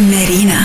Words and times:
Marina. 0.00 0.60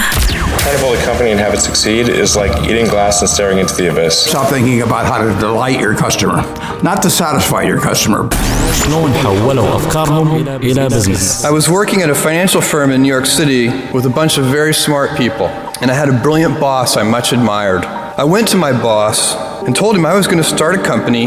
Trying 0.61 0.75
to 0.75 0.81
build 0.83 0.97
a 0.97 1.03
company 1.03 1.31
and 1.31 1.39
have 1.39 1.53
it 1.53 1.59
succeed 1.59 2.09
is 2.09 2.35
like 2.35 2.51
eating 2.69 2.85
glass 2.87 3.21
and 3.21 3.29
staring 3.29 3.59
into 3.59 3.73
the 3.75 3.89
abyss. 3.91 4.25
Stop 4.25 4.49
thinking 4.49 4.81
about 4.81 5.05
how 5.05 5.17
to 5.23 5.39
delight 5.39 5.79
your 5.79 5.95
customer, 5.95 6.37
not 6.83 7.01
to 7.03 7.09
satisfy 7.09 7.61
your 7.63 7.79
customer. 7.79 8.29
شلون 8.73 9.13
حولوا 9.13 9.75
افكارهم 9.75 10.35
الى 10.63 10.87
بزنس 10.87 11.45
I 11.45 11.51
was 11.51 11.69
working 11.69 12.01
at 12.01 12.09
a 12.09 12.15
financial 12.15 12.61
firm 12.61 12.91
in 12.91 13.01
New 13.01 13.07
York 13.07 13.25
City 13.25 13.69
with 13.93 14.05
a 14.05 14.09
bunch 14.09 14.37
of 14.37 14.45
very 14.45 14.73
smart 14.73 15.17
people, 15.17 15.47
and 15.81 15.89
I 15.89 15.93
had 15.93 16.09
a 16.09 16.17
brilliant 16.23 16.59
boss 16.59 16.97
I 16.97 17.03
much 17.03 17.33
admired. 17.33 17.85
I 18.17 18.23
went 18.23 18.47
to 18.49 18.57
my 18.57 18.71
boss 18.71 19.35
and 19.65 19.75
told 19.75 19.95
him 19.95 20.05
I 20.05 20.13
was 20.13 20.27
going 20.27 20.37
to 20.45 20.49
start 20.57 20.75
a 20.75 20.83
company 20.83 21.25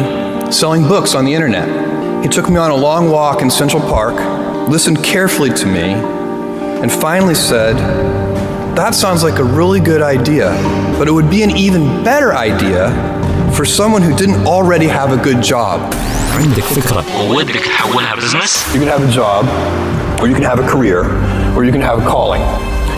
selling 0.53 0.83
books 0.87 1.15
on 1.15 1.25
the 1.25 1.35
internet. 1.35 1.67
He 2.23 2.29
took 2.29 2.49
me 2.49 2.57
on 2.57 2.71
a 2.71 2.77
long 2.77 3.11
walk 3.11 3.43
in 3.43 3.51
Central 3.51 3.83
Park, 3.83 4.17
listened 4.69 5.03
carefully 5.03 5.51
to 5.51 5.67
me, 5.67 5.87
and 6.83 6.91
finally 6.91 7.35
said, 7.35 7.77
That 8.77 8.95
sounds 8.95 9.23
like 9.23 9.39
a 9.39 9.45
really 9.45 9.81
good 9.81 10.03
idea, 10.03 10.51
but 10.99 11.09
it 11.09 11.13
would 11.13 11.31
be 11.31 11.43
an 11.43 11.57
even 11.57 12.03
better 12.05 12.35
idea 12.35 12.91
for 13.57 13.65
someone 13.65 14.03
who 14.03 14.15
didn't 14.17 14.47
already 14.47 14.87
have 14.87 15.13
a 15.13 15.23
good 15.23 15.43
job. 15.43 15.81
عندك 16.35 16.63
فكره 16.65 17.05
ودك 17.31 17.55
تحولها 17.55 18.15
بزنس 18.15 18.65
You 18.75 18.81
can 18.81 18.89
have 18.89 19.03
a 19.03 19.13
job, 19.13 19.47
or 20.21 20.27
you 20.29 20.35
can 20.35 20.43
have 20.43 20.59
a 20.59 20.67
career, 20.69 21.01
or 21.57 21.65
you 21.65 21.73
can 21.73 21.81
have 21.81 21.99
a 22.03 22.07
calling. 22.11 22.43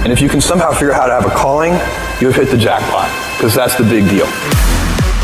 And 0.02 0.12
if 0.12 0.20
you 0.20 0.28
can 0.28 0.40
somehow 0.40 0.70
figure 0.72 0.92
out 0.92 1.00
how 1.00 1.06
to 1.06 1.14
have 1.20 1.26
a 1.26 1.34
calling, 1.44 1.72
you've 2.20 2.36
hit 2.36 2.48
the 2.50 2.56
jackpot, 2.56 3.08
because 3.36 3.54
that's 3.54 3.76
the 3.76 3.84
big 3.84 4.08
deal. 4.08 4.28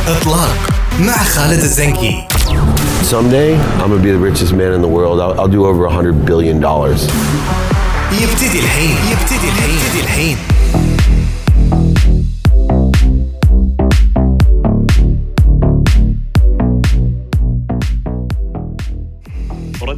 اطلاق 0.09 0.56
مع 1.00 1.12
خالد 1.12 1.59
الزنكي 1.59 2.24
Someday, 3.12 3.56
I'm 3.80 3.91
gonna 3.91 4.02
be 4.02 4.10
the 4.10 4.24
richest 4.30 4.52
man 4.52 4.72
in 4.72 4.80
the 4.80 4.88
world. 4.88 5.20
I'll, 5.20 5.41
I'll 5.41 5.48
do 5.59 5.66
over 5.66 5.84
a 5.84 5.91
hundred 5.91 6.24
billion 6.24 6.60
dollars. 6.60 7.00
يبتدي 8.11 8.59
الحين 8.59 8.95
يبتدي 9.11 9.47
الحين 9.49 9.70
يبتدي 9.70 9.99
الحين. 9.99 10.38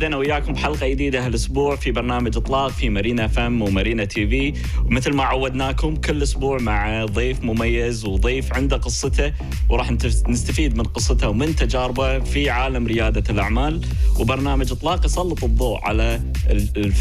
ردنا 0.09 0.17
وياكم 0.17 0.53
بحلقه 0.53 0.88
جديدة 0.88 1.25
هالأسبوع 1.25 1.75
في 1.75 1.91
برنامج 1.91 2.38
إطلاق 2.38 2.67
في 2.67 2.89
مارينا 2.89 3.27
فم 3.27 3.61
ومارينا 3.61 4.05
تي 4.05 4.27
في 4.27 4.53
ومثل 4.85 5.13
ما 5.13 5.23
عودناكم 5.23 5.95
كل 5.95 6.23
أسبوع 6.23 6.57
مع 6.57 7.05
ضيف 7.05 7.43
مميز 7.43 8.05
وضيف 8.05 8.53
عنده 8.53 8.77
قصته 8.77 9.33
وراح 9.69 9.91
نستفيد 10.30 10.77
من 10.77 10.83
قصته 10.83 11.30
ومن 11.30 11.55
تجاربه 11.55 12.19
في 12.19 12.49
عالم 12.49 12.87
ريادة 12.87 13.23
الأعمال. 13.30 13.81
وبرنامج 14.19 14.71
إطلاق 14.71 15.05
يسلط 15.05 15.43
الضوء 15.43 15.80
على 15.83 16.21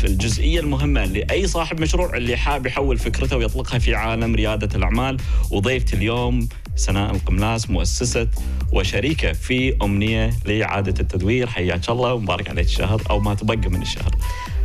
الجزئية 0.04 0.60
المهمة 0.60 1.04
لأي 1.04 1.46
صاحب 1.46 1.80
مشروع 1.80 2.16
اللي 2.16 2.36
حاب 2.36 2.66
يحول 2.66 2.98
فكرته 2.98 3.36
ويطلقها 3.36 3.78
في 3.78 3.94
عالم 3.94 4.34
ريادة 4.34 4.76
الأعمال. 4.76 5.16
وضيفتي 5.50 5.96
اليوم 5.96 6.48
سناء 6.78 7.10
القملاس 7.14 7.70
مؤسسة 7.70 8.28
وشريكة 8.72 9.32
في 9.32 9.76
أمنية 9.82 10.30
لإعادة 10.44 10.94
التدوير. 11.00 11.46
حياك 11.46 11.88
الله 11.90 12.14
ومبارك 12.14 12.48
عليك 12.50 12.66
الشهر 12.66 13.02
أو 13.10 13.20
ما 13.20 13.34
تبقى 13.34 13.56
من 13.70 13.82
الشهر. 13.82 14.14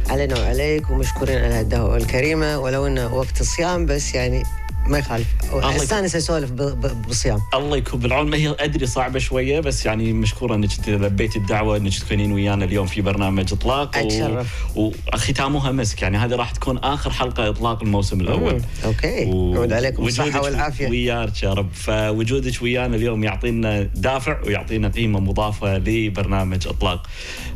علينا 0.10 0.40
وعليك 0.40 0.90
ومشكورين 0.90 1.38
على 1.38 1.54
هالدعوة 1.54 1.98
الكريمة 1.98 2.60
ولو 2.60 2.88
إنه 2.88 3.16
وقت 3.16 3.42
الصيام 3.42 3.86
بس 3.86 4.16
يعني 4.16 4.44
ما 4.88 4.98
يخالف. 4.98 5.28
استانس 5.54 6.16
أسولف 6.16 6.52
بالصيام. 6.52 7.40
الله 7.54 7.78
يكون 7.78 8.00
بالعون. 8.00 8.34
هي 8.34 8.56
أدري 8.60 8.86
صعبة 8.86 9.20
شوية 9.20 9.60
بس 9.60 9.86
يعني 9.86 10.14
مشكورة 10.14 10.56
أنك 10.56 10.70
لبيتي 10.88 11.40
الدعوة 11.40 11.78
أنك 11.78 11.94
تكونين 12.00 12.32
ويانا 12.32 12.66
اليوم 12.66 12.88
في 12.88 13.02
برنامج 13.02 13.54
إطلاق 13.54 13.98
أتشرف. 13.98 14.48
وختامها 14.76 15.72
مسك. 15.72 16.02
يعني 16.02 16.18
هذه 16.18 16.36
راح 16.36 16.52
تكون 16.52 16.78
آخر 16.78 17.10
حلقة 17.10 17.50
إطلاق 17.50 17.82
الموسم 17.84 18.22
الأول. 18.22 18.62
أوكي. 18.86 19.26
و- 19.26 19.74
عليكم 19.74 20.08
الصحة 20.08 20.28
وجودك 20.28 20.44
والعافية. 20.44 20.90
وياك 20.90 21.44
يا 21.44 21.54
رب. 21.54 21.70
فوجودك 21.74 22.62
ويانا 22.62 22.96
اليوم 22.96 23.24
يعطينا 23.24 23.84
دافع 23.84 24.42
ويعطينا 24.46 24.88
قيمه 24.90 25.20
مضافة 25.20 25.78
لبرنامج 25.78 26.68
إطلاق. 26.68 27.08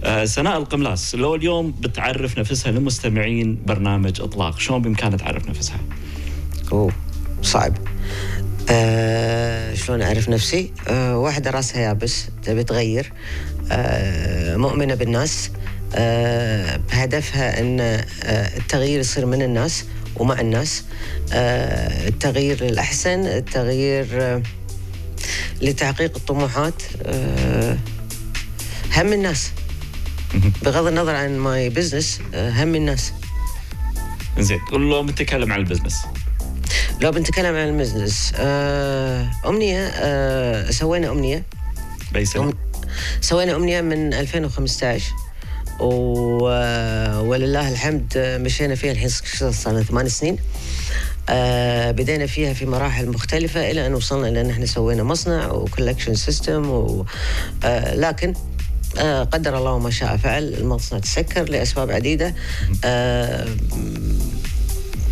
آه، 0.03 0.25
سناء 0.25 0.57
القملاس. 0.57 1.15
لو 1.15 1.35
اليوم 1.35 1.71
بتعرف 1.71 2.39
نفسها 2.39 2.71
لمستمعين 2.71 3.59
برنامج 3.65 4.21
إطلاق 4.21 4.59
شلون 4.59 4.81
بامكانها 4.81 5.17
تعرف 5.17 5.49
نفسها؟ 5.49 5.79
أوه. 6.71 6.91
صعب. 7.41 7.77
آه 8.69 9.73
شلون 9.73 10.01
أعرف 10.01 10.29
نفسي؟ 10.29 10.73
آه 10.87 11.17
واحدة 11.17 11.51
راسها 11.51 11.81
يابس 11.81 12.27
تبي 12.43 12.63
تغير. 12.63 13.13
آه 13.71 14.55
مؤمنة 14.55 14.95
بالناس. 14.95 15.51
آه 15.95 16.77
بهدفها 16.77 17.59
إن 17.59 17.79
آه 17.79 18.57
التغيير 18.57 18.99
يصير 18.99 19.25
من 19.25 19.41
الناس 19.41 19.85
ومع 20.15 20.39
الناس. 20.39 20.83
آه 21.33 22.07
التغيير 22.07 22.63
للأحسن 22.63 23.25
التغيير 23.25 24.07
آه 24.11 24.41
لتحقيق 25.61 26.15
الطموحات 26.15 26.81
آه 27.05 27.77
هم 28.95 29.13
الناس. 29.13 29.51
بغض 30.63 30.87
النظر 30.87 31.15
عن 31.15 31.37
my 31.37 31.69
business 31.69 32.21
هم 32.35 32.75
الناس. 32.75 33.13
زين 34.39 34.59
لو 34.71 35.03
بنتكلم 35.03 35.51
عن 35.51 35.59
البزنس 35.59 35.95
لو 37.01 37.11
بنتكلم 37.11 37.55
عن 37.55 37.69
ال 37.69 37.77
business 37.77 38.33
آه 38.35 39.27
أمنية 39.45 39.87
آه 39.87 40.71
سوينا 40.71 41.11
أمنية. 41.11 41.43
بأي 42.13 42.25
سنة؟ 42.25 42.53
سوينا 43.21 43.55
أمنية 43.55 43.81
من 43.81 44.13
2015 44.13 45.03
و... 45.79 46.47
آه، 46.51 47.21
ولله 47.21 47.69
الحمد 47.69 48.13
آه، 48.17 48.37
مشينا 48.37 48.75
فيها 48.75 48.91
الحين 48.91 49.09
صار 49.51 49.83
ثمان 49.83 50.09
سنين. 50.09 50.37
آه 51.29 51.91
بدينا 51.91 52.25
فيها 52.27 52.53
في 52.53 52.65
مراحل 52.65 53.09
مختلفة 53.09 53.71
إلى 53.71 53.87
أن 53.87 53.93
وصلنا 53.93 54.27
إلى 54.27 54.41
أن 54.41 54.49
إحنا 54.49 54.65
سوينا 54.65 55.03
مصنع 55.03 55.51
و 55.51 55.57
collection 55.57 56.15
system 56.15 56.69
و... 56.69 57.05
آه 57.63 57.95
لكن 57.95 58.33
آه 58.99 59.23
قدر 59.23 59.57
الله 59.57 59.79
ما 59.79 59.89
شاء 59.89 60.17
فعل 60.17 60.43
المصنع 60.53 60.99
تسكر 60.99 61.43
لأسباب 61.43 61.91
عديدة. 61.91 62.35
آه 62.85 63.47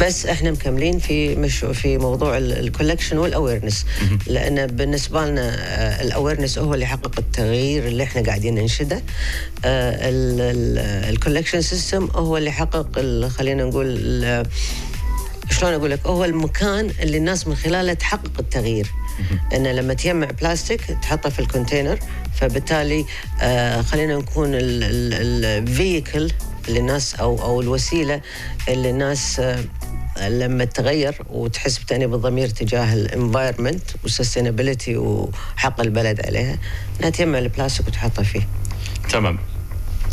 بس 0.02 0.26
إحنا 0.26 0.52
مكملين 0.52 1.00
في 1.00 1.36
مش 1.36 1.58
في 1.60 1.98
موضوع 1.98 2.38
ال 2.38 2.45
collection 2.45 3.18
وال 3.18 3.30
awareness 3.30 3.86
لأن 4.28 4.68
بالنسبة 4.68 5.26
لنا 5.26 5.56
ال 6.02 6.07
awareness 6.07 6.58
هو 6.58 6.74
اللي 6.74 6.86
يحقق 6.86 7.12
التغيير 7.20 7.88
اللي 7.88 8.04
إحنا 8.04 8.22
قاعدين 8.24 8.56
ننشده. 8.56 9.02
ال 11.10 11.15
collection 11.15 11.62
system 11.62 12.10
هو 12.16 12.38
اللي 12.38 12.50
يحقق 12.50 12.88
ال- 12.98 13.32
خلينا 13.32 13.64
نقول 13.64 14.46
شلون 15.52 15.74
أقول 15.74 15.92
لك؟ 15.92 16.08
هو 16.08 16.26
المكان 16.26 16.92
اللي 17.00 17.18
الناس 17.18 17.48
من 17.48 17.56
خلاله 17.56 17.94
تحقق 17.94 18.32
التغيير. 18.40 18.88
ان 19.56 19.68
لما 19.68 19.94
تجمع 19.94 20.28
بلاستيك 20.42 20.82
تحطه 21.02 21.30
في 21.30 21.40
ال 21.40 21.46
container 21.46 22.00
فبالتالي 22.40 23.06
آه 23.42 23.82
خلينا 23.82 24.16
نكون 24.18 24.50
ال 24.54 24.76
vehicle 24.76 26.32
اللي 26.68 26.80
الناس 26.80 27.16
أو 27.16 27.42
أو 27.44 27.62
الوسيلة 27.62 28.22
اللي 28.70 28.90
الناس 28.90 29.40
آه 29.40 29.60
لما 30.22 30.66
تغير 30.66 31.16
وتحس 31.30 31.78
بتأنيب 31.78 32.14
الضمير 32.14 32.50
تجاه 32.50 32.94
ال 32.94 33.01
environment 33.01 33.84
وال 34.04 34.16
sustainability 34.16 34.98
وحق 34.98 35.82
البلد 35.82 36.26
عليها 36.26 36.58
انها 37.00 37.10
تجمع 37.10 37.38
البلاستيك 37.40 37.88
وتحطه 37.88 38.24
فيه. 38.24 38.48
تمام 39.10 39.40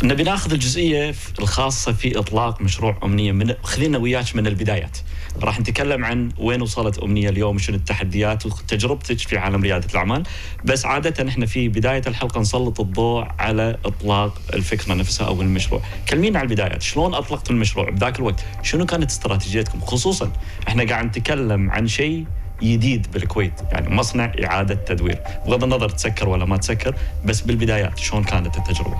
نبي 0.03 0.23
ناخذ 0.23 0.51
الجزئية 0.53 1.15
الخاصة 1.39 1.93
في 1.93 2.19
إطلاق 2.19 2.61
مشروع 2.61 2.97
أمنية 3.03 3.31
من 3.31 3.53
خلينا 3.63 3.97
وياك 3.97 4.35
من 4.35 4.47
البدايات 4.47 4.97
راح 5.41 5.59
نتكلم 5.59 6.05
عن 6.05 6.29
وين 6.37 6.61
وصلت 6.61 6.99
أمنية 6.99 7.29
اليوم 7.29 7.57
شنو 7.57 7.75
التحديات 7.75 8.45
وتجربتك 8.45 9.19
في 9.19 9.37
عالم 9.37 9.63
ريادة 9.63 9.87
الأعمال. 9.91 10.23
بس 10.65 10.85
عادة 10.85 11.29
إحنا 11.29 11.45
في 11.45 11.69
بداية 11.69 12.01
الحلقة 12.07 12.41
نسلط 12.41 12.79
الضوء 12.79 13.27
على 13.39 13.77
إطلاق 13.85 14.41
الفكرة 14.53 14.93
نفسها 14.93 15.27
أو 15.27 15.41
المشروع. 15.41 15.81
كلمينا 16.09 16.39
عن 16.39 16.45
البدايات 16.45 16.81
شلون 16.81 17.13
أطلقت 17.13 17.49
المشروع 17.49 17.89
بذاك 17.89 18.19
الوقت؟ 18.19 18.45
شنو 18.63 18.85
كانت 18.85 19.09
استراتيجيتكم؟ 19.09 19.81
خصوصا 19.81 20.31
إحنا 20.67 20.83
قاعد 20.83 21.05
نتكلم 21.05 21.71
عن 21.71 21.87
شيء 21.87 22.25
جديد 22.63 23.07
بالكويت. 23.13 23.53
يعني 23.71 23.89
مصنع 23.95 24.31
إعادة 24.43 24.75
تدوير. 24.75 25.19
بغض 25.47 25.63
النظر 25.63 25.89
تسكر 25.89 26.29
ولا 26.29 26.45
ما 26.45 26.57
تسكر 26.57 26.95
بس 27.25 27.41
بالبدايات 27.41 27.99
شلون 27.99 28.23
كانت 28.23 28.57
التجربة؟ 28.57 28.97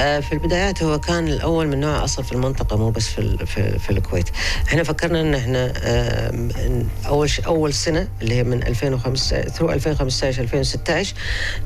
آه، 0.00 0.20
في 0.20 0.32
البدايات 0.32 0.82
هو 0.82 0.98
كان 1.00 1.28
الأول 1.28 1.68
من 1.68 1.80
نوعه 1.80 2.04
أصلا 2.04 2.24
في 2.24 2.32
المنطقة 2.32 2.76
مو 2.76 2.90
بس 2.90 3.08
في 3.08 3.46
في, 3.46 3.78
في 3.78 3.90
الكويت. 3.90 4.28
إحنا 4.68 4.82
فكرنا 4.82 5.20
إن 5.20 5.34
إحنا 5.34 5.72
آه، 5.76 7.26
ش- 7.26 7.40
أول 7.40 7.72
سنة 7.74 8.08
اللي 8.22 8.34
هي 8.34 8.44
من 8.44 8.62
2005 8.66 9.42
ثرو 9.42 9.70
2015 9.72 10.42
2016 10.42 11.14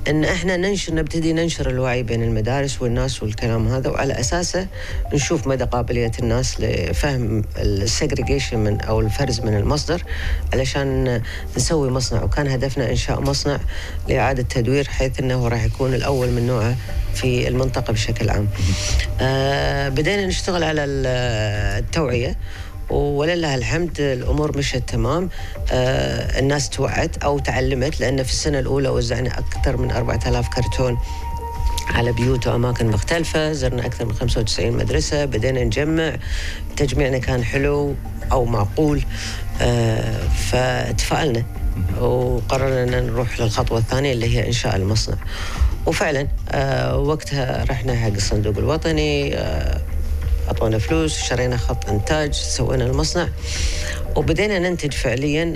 إن 0.09 0.25
إحنا 0.25 0.57
ننشر 0.57 0.95
نبتدي 0.95 1.33
ننشر 1.33 1.71
الوعي 1.71 2.03
بين 2.03 2.23
المدارس 2.23 2.83
والناس 2.83 3.23
والكلام 3.23 3.69
هذا 3.69 3.91
وعلى 3.91 4.21
أساسه 4.21 4.67
نشوف 5.15 5.47
مدى 5.47 5.65
قابلية 5.65 6.13
الناس 6.19 6.61
لفهم 6.61 7.45
السجريجيشن 7.59 8.59
من 8.59 8.81
أو 8.81 9.01
الفرز 9.01 9.41
من 9.41 9.57
المصدر 9.57 10.03
علشان 10.53 11.16
نسوي 11.57 11.91
مصنع 11.91 12.23
وكان 12.23 12.49
هدفنا 12.49 12.91
إنشاء 12.91 13.21
مصنع 13.21 13.59
لإعادة 14.09 14.43
تدوير 14.43 14.89
حيث 14.89 15.21
إنه 15.21 15.49
راح 15.49 15.65
يكون 15.65 15.95
الأول 15.95 16.29
من 16.31 16.47
نوعه 16.47 16.77
في 17.15 17.49
المنطقة 17.49 17.93
بشكل 17.93 18.31
عام. 18.31 18.49
آه 19.21 19.89
بدينا 19.89 20.27
نشتغل 20.27 20.65
على 20.65 20.85
ال- 20.85 21.07
التوعية 21.85 22.37
ولله 22.91 23.55
الحمد 23.55 24.01
الأمور 24.01 24.59
مشت 24.59 24.83
تمام 24.89 25.29
آه 25.73 26.39
الناس 26.39 26.71
توعت 26.71 27.17
أو 27.25 27.39
تعلمت 27.39 28.01
لأن 28.01 28.23
في 28.23 28.31
السنة 28.31 28.59
الأولى 28.59 28.89
وزعنا 28.89 29.39
أكثر 29.39 29.77
من 29.77 29.91
4000 29.91 30.49
كرتون 30.49 30.99
على 31.89 32.13
بيوت 32.13 32.47
وأماكن 32.47 32.87
مختلفة. 32.87 33.53
زرنا 33.53 33.87
أكثر 33.87 34.05
من 34.05 34.13
95 34.13 34.73
مدرسة. 34.73 35.25
بدينا 35.25 35.65
نجمع. 35.65 36.17
تجميعنا 36.77 37.19
كان 37.19 37.45
حلو 37.45 37.95
أو 38.33 38.45
معقول. 38.45 39.03
آه 39.61 40.29
فتفائلنا 40.29 41.45
وقررنا 42.01 43.01
نروح 43.01 43.41
للخطوة 43.41 43.79
الثانية 43.79 44.13
اللي 44.13 44.37
هي 44.37 44.47
إنشاء 44.47 44.77
المصنع. 44.77 45.17
وفعلا 45.87 46.29
آه 46.51 46.99
وقتها 46.99 47.65
رحنا 47.65 47.97
حق 47.97 48.13
الصندوق 48.13 48.59
الوطني. 48.59 49.37
آه 49.37 49.81
أعطونا 50.49 50.79
فلوس 50.79 51.19
شرينا 51.19 51.57
خط 51.57 51.89
إنتاج 51.89 52.35
سوينا 52.35 52.85
المصنع. 52.85 53.29
وبدينا 54.17 54.59
ننتج 54.59 54.93
فعليا 54.93 55.55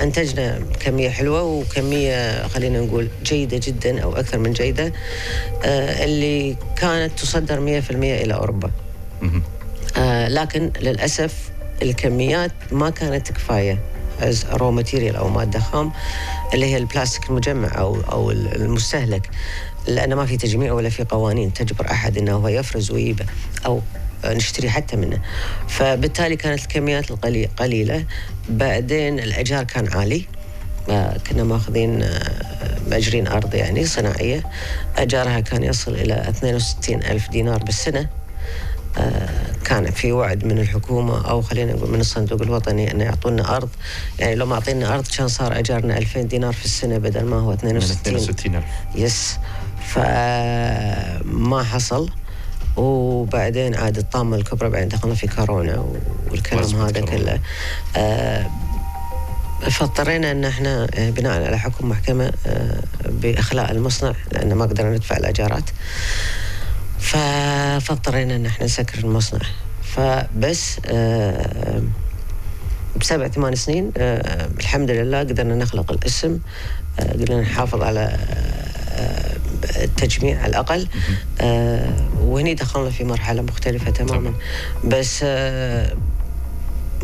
أنتجنا 0.00 0.62
كمية 0.80 1.10
حلوة 1.10 1.42
وكمية 1.42 2.46
خلينا 2.46 2.80
نقول 2.80 3.08
جيدة 3.24 3.60
جدا 3.62 4.00
أو 4.02 4.16
أكثر 4.16 4.38
من 4.38 4.52
جيدة 4.52 4.92
آه 5.64 6.04
اللي 6.04 6.56
كانت 6.76 7.18
تصدر 7.18 7.56
100% 7.56 7.90
إلى 7.90 8.34
أوروبا. 8.34 8.70
آه 9.96 10.28
لكن 10.28 10.70
للأسف 10.80 11.50
الكميات 11.82 12.52
ما 12.72 12.90
كانت 12.90 13.32
كفاية. 13.32 13.78
as 14.20 14.46
raw 14.52 14.70
material 14.70 15.16
أو 15.16 15.28
مادة 15.28 15.60
خام 15.60 15.92
اللي 16.54 16.66
هي 16.66 16.76
البلاستيك 16.76 17.28
المجمع 17.30 17.78
أو 17.78 18.00
أو 18.00 18.30
المستهلك. 18.30 19.30
لأنه 19.86 20.16
ما 20.16 20.26
في 20.26 20.36
تجميع 20.36 20.72
ولا 20.72 20.88
في 20.88 21.04
قوانين 21.04 21.52
تجبر 21.52 21.90
أحد 21.90 22.18
إنه 22.18 22.32
هو 22.32 22.48
يفرز 22.48 22.90
ويبيع 22.90 23.26
أو 23.66 23.80
نشتري 24.24 24.70
حتى 24.70 24.96
منه. 24.96 25.18
فبالتالي 25.68 26.36
كانت 26.36 26.62
الكميات 26.62 27.10
القليلة 27.10 27.48
قليلة. 27.56 28.04
بعدين 28.48 29.18
الأجار 29.18 29.64
كان 29.64 29.88
عالي. 29.92 30.24
آه، 30.90 31.16
كنا 31.30 31.44
ماخذين 31.44 32.02
آه، 32.02 32.78
مأجرين 32.90 33.26
أرض 33.28 33.54
يعني 33.54 33.86
صناعية. 33.86 34.42
أجارها 34.96 35.40
كان 35.40 35.62
يصل 35.62 35.94
إلى 35.94 36.28
62 36.28 37.02
ألف 37.02 37.30
دينار 37.30 37.58
بالسنة. 37.64 38.08
آه، 38.98 39.28
كان 39.64 39.90
في 39.90 40.12
وعد 40.12 40.44
من 40.44 40.58
الحكومة 40.58 41.30
أو 41.30 41.42
خلينا 41.42 41.72
نقول 41.72 41.90
من 41.90 42.00
الصندوق 42.00 42.42
الوطني 42.42 42.90
أن 42.90 43.00
يعطونا 43.00 43.56
أرض. 43.56 43.68
يعني 44.18 44.34
لو 44.34 44.46
ما 44.46 44.54
أعطينا 44.54 44.94
أرض 44.94 45.06
كان 45.06 45.28
صار 45.28 45.58
أجارنا 45.58 45.98
2000 45.98 46.22
دينار 46.22 46.52
في 46.52 46.64
السنة 46.64 46.98
بدل 46.98 47.24
ما 47.24 47.36
هو 47.36 47.52
62 47.52 48.16
62 48.16 48.54
ألف. 48.56 48.64
يس. 48.94 49.38
فما 49.88 51.62
حصل. 51.62 52.10
وبعدين 52.76 53.74
عاد 53.74 53.98
الطامة 53.98 54.36
الكبرى 54.36 54.68
بعدين 54.70 54.88
دخلنا 54.88 55.14
في 55.14 55.26
كورونا 55.26 55.86
والكلام 56.30 56.64
هذا 56.80 57.00
كله. 57.00 57.38
آه 57.96 58.46
فاضطرينا 59.70 60.30
إن 60.30 60.44
إحنا 60.44 60.86
آه، 60.94 61.10
بناء 61.10 61.44
على 61.46 61.58
حكم 61.58 61.88
محكمة 61.88 62.32
آه 62.46 62.82
بإخلاء 63.08 63.72
المصنع 63.72 64.12
لأن 64.32 64.52
ما 64.54 64.64
قدرنا 64.64 64.90
ندفع 64.96 65.16
الأجارات. 65.16 65.70
فاضطرينا 66.98 68.36
إن 68.36 68.46
إحنا 68.46 68.64
نسكر 68.64 68.98
المصنع. 68.98 69.40
فبس 69.82 70.76
بسبع 73.00 73.28
ثمان 73.28 73.54
سنين 73.54 73.92
الحمد 73.96 74.90
لله 74.90 75.18
قدرنا 75.18 75.54
نخلق 75.54 75.92
الاسم 75.92 76.38
قدرنا 76.98 77.40
نحافظ 77.40 77.82
على 77.82 78.18
التجميع 79.64 80.38
على 80.38 80.50
الأقل. 80.50 80.88
آه 81.40 81.92
وهني 82.20 82.54
دخلنا 82.54 82.90
في 82.90 83.04
مرحلة 83.04 83.42
مختلفة 83.42 83.90
تماما. 83.90 84.34
بس 84.84 85.20
آه 85.24 85.96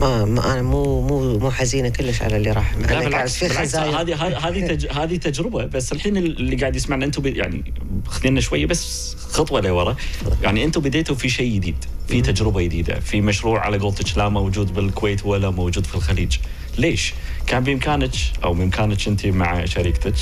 ما, 0.00 0.24
ما 0.24 0.52
أنا 0.52 0.62
مو 0.62 1.02
مو 1.02 1.38
مو 1.38 1.50
حزينة 1.50 1.88
كلش 1.88 2.22
على 2.22 2.36
اللي 2.36 2.50
راح. 2.50 2.76
لا 2.76 3.00
بالعكس 3.04 3.36
في 3.36 3.48
خزايا 3.48 4.00
هذه 4.00 4.14
هذه 4.48 4.66
تج... 4.66 4.86
هذه 4.86 5.16
تجربة. 5.16 5.64
بس 5.64 5.92
الحين 5.92 6.16
اللي 6.16 6.56
قاعد 6.56 6.76
يسمعنا 6.76 7.04
أنتم. 7.04 7.26
يعني 7.26 7.72
خذينا 8.06 8.40
شوية 8.40 8.66
بس 8.66 9.16
خطوة 9.30 9.60
لورا. 9.60 9.96
يعني 10.42 10.64
أنتم 10.64 10.80
بديتوا 10.80 11.14
في 11.14 11.28
شيء 11.28 11.54
جديد 11.54 11.84
في 12.08 12.22
تجربة 12.22 12.62
جديدة 12.62 13.00
في 13.00 13.20
مشروع 13.20 13.60
على 13.60 13.78
قولتك 13.78 14.18
لا 14.18 14.28
موجود 14.28 14.74
بالكويت 14.74 15.26
ولا 15.26 15.50
موجود 15.50 15.86
في 15.86 15.94
الخليج. 15.94 16.36
ليش؟ 16.78 17.14
كان 17.46 17.64
بإمكانك 17.64 18.10
أو 18.44 18.54
بإمكانك 18.54 19.08
أنت 19.08 19.26
مع 19.26 19.64
شريكتك 19.64 20.14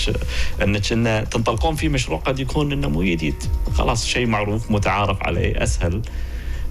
أنك 0.62 0.92
إن 0.92 1.26
تنطلقون 1.30 1.74
في 1.74 1.88
مشروع 1.88 2.18
قد 2.18 2.38
يكون 2.38 2.72
إنه 2.72 2.88
مو 2.88 3.02
جديد. 3.02 3.34
خلاص 3.74 4.06
شيء 4.06 4.26
معروف 4.26 4.70
متعارف 4.70 5.22
عليه 5.22 5.62
أسهل. 5.62 6.02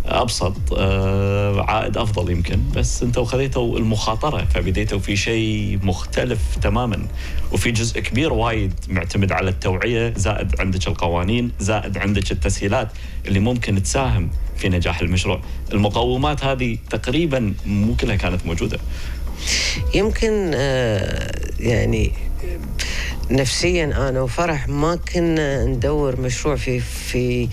أبسط 0.08 0.54
آه، 0.78 1.62
عائد 1.62 1.98
أفضل 1.98 2.32
يمكن. 2.32 2.60
بس 2.76 3.04
أنتم 3.04 3.26
خذيتوا 3.26 3.78
المخاطرة 3.78 4.46
فبديتوا 4.46 5.00
في 5.00 5.16
شيء 5.16 5.80
مختلف 5.84 6.40
تماما. 6.62 7.08
وفي 7.52 7.72
جزء 7.72 8.00
كبير 8.00 8.34
وايد 8.34 8.74
معتمد 8.90 9.32
على 9.32 9.50
التوعية 9.50 10.14
زائد 10.18 10.60
عندك 10.60 10.88
القوانين 10.88 11.52
زائد 11.60 11.98
عندك 11.98 12.32
التسهيلات 12.32 12.88
اللي 13.28 13.40
ممكن 13.40 13.84
تساهم 13.84 14.30
في 14.58 14.70
نجاح 14.70 15.02
المشروع. 15.02 15.42
المقومات 15.74 16.44
هذه 16.44 16.78
تقريبا 16.90 17.54
مو 17.66 17.96
كلها 17.96 18.16
كانت 18.16 18.46
موجودة. 18.46 18.80
يمكن 19.94 20.52
آه، 20.56 21.32
يعني 21.60 22.12
نفسيا 23.32 23.86
أنا 24.10 24.22
وفرح 24.22 24.68
ما 24.68 24.96
كنا 24.96 25.66
ندور 25.66 26.22
مشروع 26.22 26.56
في 26.56 26.80
في 26.80 27.50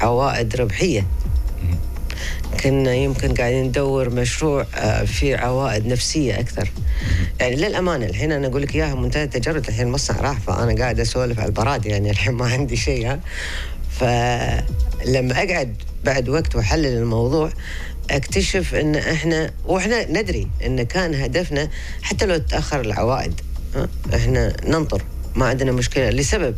عوائد 0.00 0.56
ربحية. 0.56 1.06
كنا 2.62 2.94
يمكن 2.94 3.34
قاعدين 3.34 3.64
ندور 3.64 4.10
مشروع 4.10 4.66
آه، 4.74 5.04
في 5.04 5.34
عوائد 5.34 5.86
نفسية 5.86 6.40
أكثر. 6.40 6.70
يعني 7.40 7.56
للأمانة 7.56 8.06
الحين 8.06 8.32
أنا 8.32 8.46
أقول 8.46 8.62
لك 8.62 8.74
إياها 8.74 8.94
منتهى 8.94 9.24
التجرد. 9.24 9.66
الحين 9.68 9.86
المصنع 9.86 10.20
راح 10.20 10.40
فأنا 10.40 10.82
قاعد 10.82 11.00
أسولف 11.00 11.38
على 11.38 11.48
البراد 11.48 11.86
يعني 11.86 12.10
الحين 12.10 12.32
ما 12.34 12.48
عندي 12.48 12.76
شيء 12.76 13.06
ها. 13.06 13.20
فلما 13.90 15.32
أقعد 15.42 15.76
بعد 16.04 16.28
وقت 16.28 16.56
وأحلل 16.56 16.86
الموضوع 16.86 17.50
أكتشف 18.10 18.74
إن 18.74 18.96
إحنا 18.96 19.50
وإحنا 19.66 20.10
ندري 20.10 20.48
إن 20.66 20.82
كان 20.82 21.14
هدفنا 21.14 21.68
حتى 22.02 22.26
لو 22.26 22.36
تأخر 22.36 22.80
العوائد 22.80 23.40
إحنا 24.14 24.56
ننطر. 24.66 25.02
ما 25.34 25.46
عندنا 25.46 25.72
مشكلة 25.72 26.10
لسبب 26.10 26.56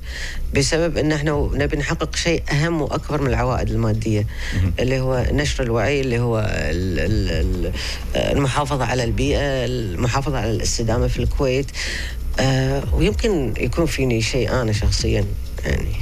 بسبب 0.54 0.96
إن 0.96 1.12
إحنا 1.12 1.50
نبي 1.52 1.76
نحقق 1.76 2.16
شيء 2.16 2.42
أهم 2.50 2.82
وأكبر 2.82 3.20
من 3.20 3.26
العوائد 3.26 3.70
المادية 3.70 4.26
اللي 4.78 5.00
هو 5.00 5.26
نشر 5.32 5.62
الوعي 5.64 6.00
اللي 6.00 6.18
هو 6.18 6.48
المحافظة 8.16 8.84
على 8.84 9.04
البيئة 9.04 9.64
المحافظة 9.64 10.38
على 10.38 10.50
الاستدامة 10.50 11.06
في 11.06 11.18
الكويت. 11.18 11.66
آه 12.40 12.82
ويمكن 12.94 13.54
يكون 13.58 13.86
فيني 13.86 14.22
شيء 14.22 14.62
أنا 14.62 14.72
شخصيا 14.72 15.24
يعني 15.64 15.92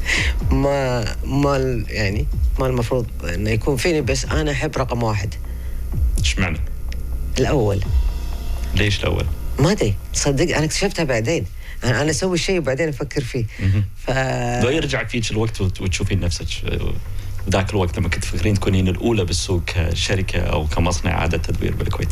ما 0.62 1.04
ما 1.24 1.84
يعني 1.88 2.26
ما 2.58 2.66
المفروض 2.66 3.06
إنه 3.34 3.50
يكون 3.50 3.76
فيني 3.76 4.00
بس 4.00 4.24
أنا 4.24 4.50
أحب 4.50 4.76
رقم 4.76 5.02
واحد. 5.02 5.34
إيش 6.18 6.38
معنى؟ 6.38 6.60
الأول. 7.38 7.80
ليش 8.74 9.00
الأول؟ 9.00 9.24
ما 9.58 9.72
أدري 9.72 9.94
تصدق 10.14 10.56
أنا 10.56 10.64
اكتشفتها 10.64 11.04
بعدين. 11.04 11.46
أنا 11.84 12.10
أسوي 12.10 12.38
شيء 12.38 12.58
وبعدين 12.58 12.88
أفكر 12.88 13.20
فيه. 13.20 13.44
ف 14.06 14.10
لو 14.64 14.70
يرجع 14.70 15.04
فيك 15.04 15.30
الوقت 15.30 15.60
وتشوفين 15.60 16.20
نفسك 16.20 16.46
ذاك 17.50 17.70
الوقت 17.70 17.98
لما 17.98 18.08
كنت 18.08 18.22
تفكرين 18.22 18.54
تكونين 18.54 18.88
الأولى 18.88 19.24
بالسوق 19.24 19.62
كشركة 19.66 20.40
أو 20.40 20.66
كمصنع 20.66 21.10
اعاده 21.12 21.38
تدوير 21.38 21.74
بالكويت 21.74 22.08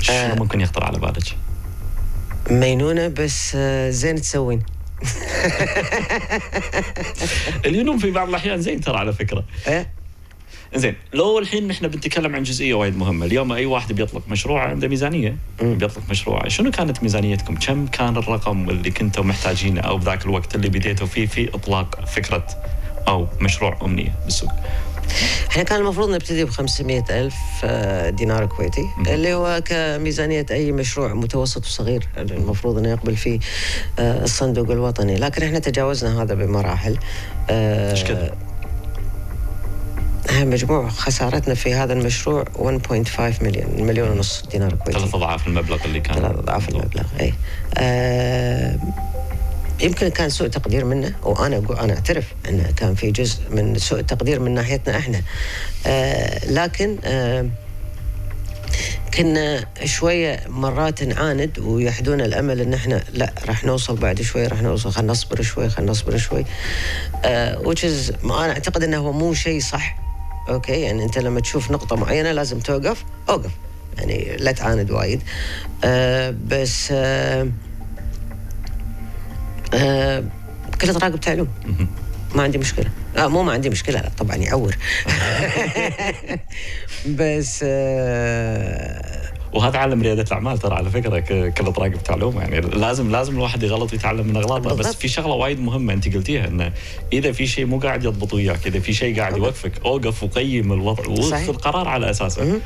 شنو 0.00 0.16
آه. 0.16 0.34
ممكن 0.34 0.60
يخطر 0.60 0.84
على 0.84 0.98
بالك؟ 0.98 1.36
مينونه 2.50 3.08
بس 3.08 3.52
آه، 3.56 3.90
زين 3.90 4.20
تسوين. 4.20 4.62
اليونون 7.66 7.98
في 7.98 8.10
بعض 8.10 8.28
الأحيان 8.28 8.60
زين 8.60 8.80
ترى 8.80 8.98
على 8.98 9.12
فكرة. 9.12 9.44
إيه؟ 9.66 9.90
زين 10.74 10.94
لو 11.12 11.38
الحين 11.38 11.70
إحنا 11.70 11.88
بنتكلم 11.88 12.36
عن 12.36 12.42
جزئية 12.42 12.74
وايد 12.74 12.96
مهمة 12.96 13.26
اليوم 13.26 13.52
أي 13.52 13.66
واحد 13.66 13.92
بيطلق 13.92 14.22
مشروع 14.28 14.62
عنده 14.62 14.88
ميزانية 14.88 15.36
بيطلق 15.62 16.02
مشروع. 16.10 16.48
شنو 16.48 16.70
كانت 16.70 17.02
ميزانيتكم؟ 17.02 17.54
كم 17.56 17.86
كان 17.86 18.16
الرقم 18.16 18.70
اللي 18.70 18.90
كنتوا 18.90 19.24
محتاجينه 19.24 19.80
أو 19.80 19.98
بذاك 19.98 20.24
الوقت 20.24 20.54
اللي 20.54 20.68
بديتوا 20.68 21.06
فيه 21.06 21.26
في 21.26 21.54
إطلاق 21.54 22.04
فكرة 22.06 22.46
أو 23.08 23.26
مشروع 23.40 23.78
أمنية 23.82 24.14
بالسوق؟ 24.24 24.50
إحنا 25.50 25.62
كان 25.62 25.80
المفروض 25.80 26.10
نبتدي 26.10 26.44
ب 26.44 26.50
500 26.50 27.04
ألف 27.10 27.34
آه، 27.64 28.10
دينار 28.10 28.46
كويتي 28.46 28.84
اللي 29.06 29.34
هو 29.34 29.62
كميزانية 29.64 30.46
أي 30.50 30.72
مشروع 30.72 31.14
متوسط 31.14 31.64
وصغير 31.66 32.08
المفروض 32.18 32.78
أنه 32.78 32.88
يقبل 32.90 33.16
فيه 33.16 33.38
آه، 33.98 34.24
الصندوق 34.24 34.70
الوطني. 34.70 35.16
لكن 35.16 35.42
إحنا 35.42 35.58
تجاوزنا 35.58 36.22
هذا 36.22 36.34
بمراحل 36.34 36.98
آه، 37.50 37.90
إيش 37.90 38.04
كذا؟ 38.04 38.36
مجموع 40.42 40.88
خسارتنا 40.88 41.54
في 41.54 41.74
هذا 41.74 41.92
المشروع 41.92 42.44
1.5 42.44 43.42
مليون 43.42 43.86
مليون 43.86 44.08
ونص 44.08 44.42
دينار 44.50 44.74
كويتي. 44.74 44.98
ثلاث 45.00 45.14
أضعاف 45.14 45.46
المبلغ 45.46 45.84
اللي 45.84 46.00
كان 46.00 46.14
ثلاث 46.14 46.38
أضعاف 46.38 46.68
المبلغ 46.68 47.04
اي 47.20 47.34
آه 47.78 48.78
يمكن 49.80 50.08
كان 50.08 50.30
سوء 50.30 50.48
تقدير 50.48 50.84
منه 50.84 51.14
وأنا 51.22 51.56
أقول 51.56 51.78
أنا 51.78 51.94
أعترف 51.94 52.24
انه 52.48 52.70
كان 52.76 52.94
في 52.94 53.10
جزء 53.10 53.40
من 53.50 53.78
سوء 53.78 54.00
التقدير 54.00 54.40
من 54.40 54.54
ناحيتنا 54.54 54.98
إحنا. 54.98 55.22
آه 55.86 56.50
لكن 56.50 56.98
آه 57.04 57.46
كنا 59.14 59.66
شوية 59.84 60.40
مرات 60.48 61.02
نعاند 61.02 61.58
ويحدونا 61.58 62.24
الأمل 62.24 62.60
إن 62.60 62.74
إحنا 62.74 63.04
لا 63.12 63.32
راح 63.48 63.64
نوصل 63.64 63.96
بعد 63.96 64.22
شوي 64.22 64.46
راح 64.46 64.62
نوصل 64.62 64.90
خلينا 64.90 65.12
نصبر 65.12 65.42
شوي 65.42 65.68
خلينا 65.68 65.90
نصبر 65.90 66.16
شوي. 66.16 66.44
آه 67.24 67.74
is 67.74 68.24
أنا 68.24 68.52
أعتقد 68.52 68.82
إنه 68.82 68.98
هو 68.98 69.12
مو 69.12 69.34
شيء 69.34 69.60
صح. 69.60 70.03
أوكي 70.48 70.80
يعني 70.80 71.04
أنت 71.04 71.18
لما 71.18 71.40
تشوف 71.40 71.70
نقطة 71.70 71.96
معينة 71.96 72.32
لازم 72.32 72.58
توقف. 72.58 73.04
أوقف. 73.28 73.50
يعني 73.98 74.36
لا 74.36 74.52
تعاند 74.52 74.90
وايد. 74.90 75.22
آه 75.84 76.34
بس 76.46 76.88
آه 76.92 77.48
آه 79.74 80.24
كل 80.80 80.94
تراقب 80.94 81.20
تعلوم 81.20 81.48
ما 82.34 82.42
عندي 82.42 82.58
مشكلة. 82.58 82.90
آه 83.16 83.26
مو 83.28 83.42
ما 83.42 83.52
عندي 83.52 83.70
مشكلة 83.70 84.00
لا 84.00 84.10
طبعا 84.18 84.36
يعور. 84.36 84.76
بس 87.18 87.60
آه 87.68 89.23
وهذا 89.54 89.78
علم 89.78 90.02
ريادة 90.02 90.22
الاعمال 90.22 90.58
ترى 90.58 90.74
على 90.74 90.90
فكرة 90.90 91.18
ك- 91.18 91.54
كل 91.54 91.72
تراقب 91.72 92.02
تعلم 92.02 92.38
يعني 92.38 92.60
لازم 92.60 93.10
لازم 93.10 93.34
الواحد 93.36 93.62
يغلط 93.62 93.92
ويتعلم 93.92 94.26
من 94.26 94.36
أغلاطه. 94.36 94.74
بس. 94.76 94.94
في 94.94 95.08
شغلة 95.08 95.34
وايد 95.34 95.60
مهمة 95.60 95.92
أنت 95.92 96.14
قلتيها 96.14 96.48
انه 96.48 96.72
إذا 97.12 97.32
في 97.32 97.46
شيء 97.46 97.66
مو 97.66 97.78
قاعد 97.78 98.04
يضبط 98.04 98.34
وياك 98.34 98.66
إذا 98.66 98.80
في 98.80 98.92
شيء 98.92 99.18
قاعد 99.20 99.36
يوقفك 99.36 99.72
أوقف 99.84 100.22
وقيم 100.22 100.72
الوضع 100.72 101.14
صحيح. 101.22 101.48
وخذ 101.48 101.58
قرار 101.58 101.88
على 101.88 102.10
أساسه. 102.10 102.60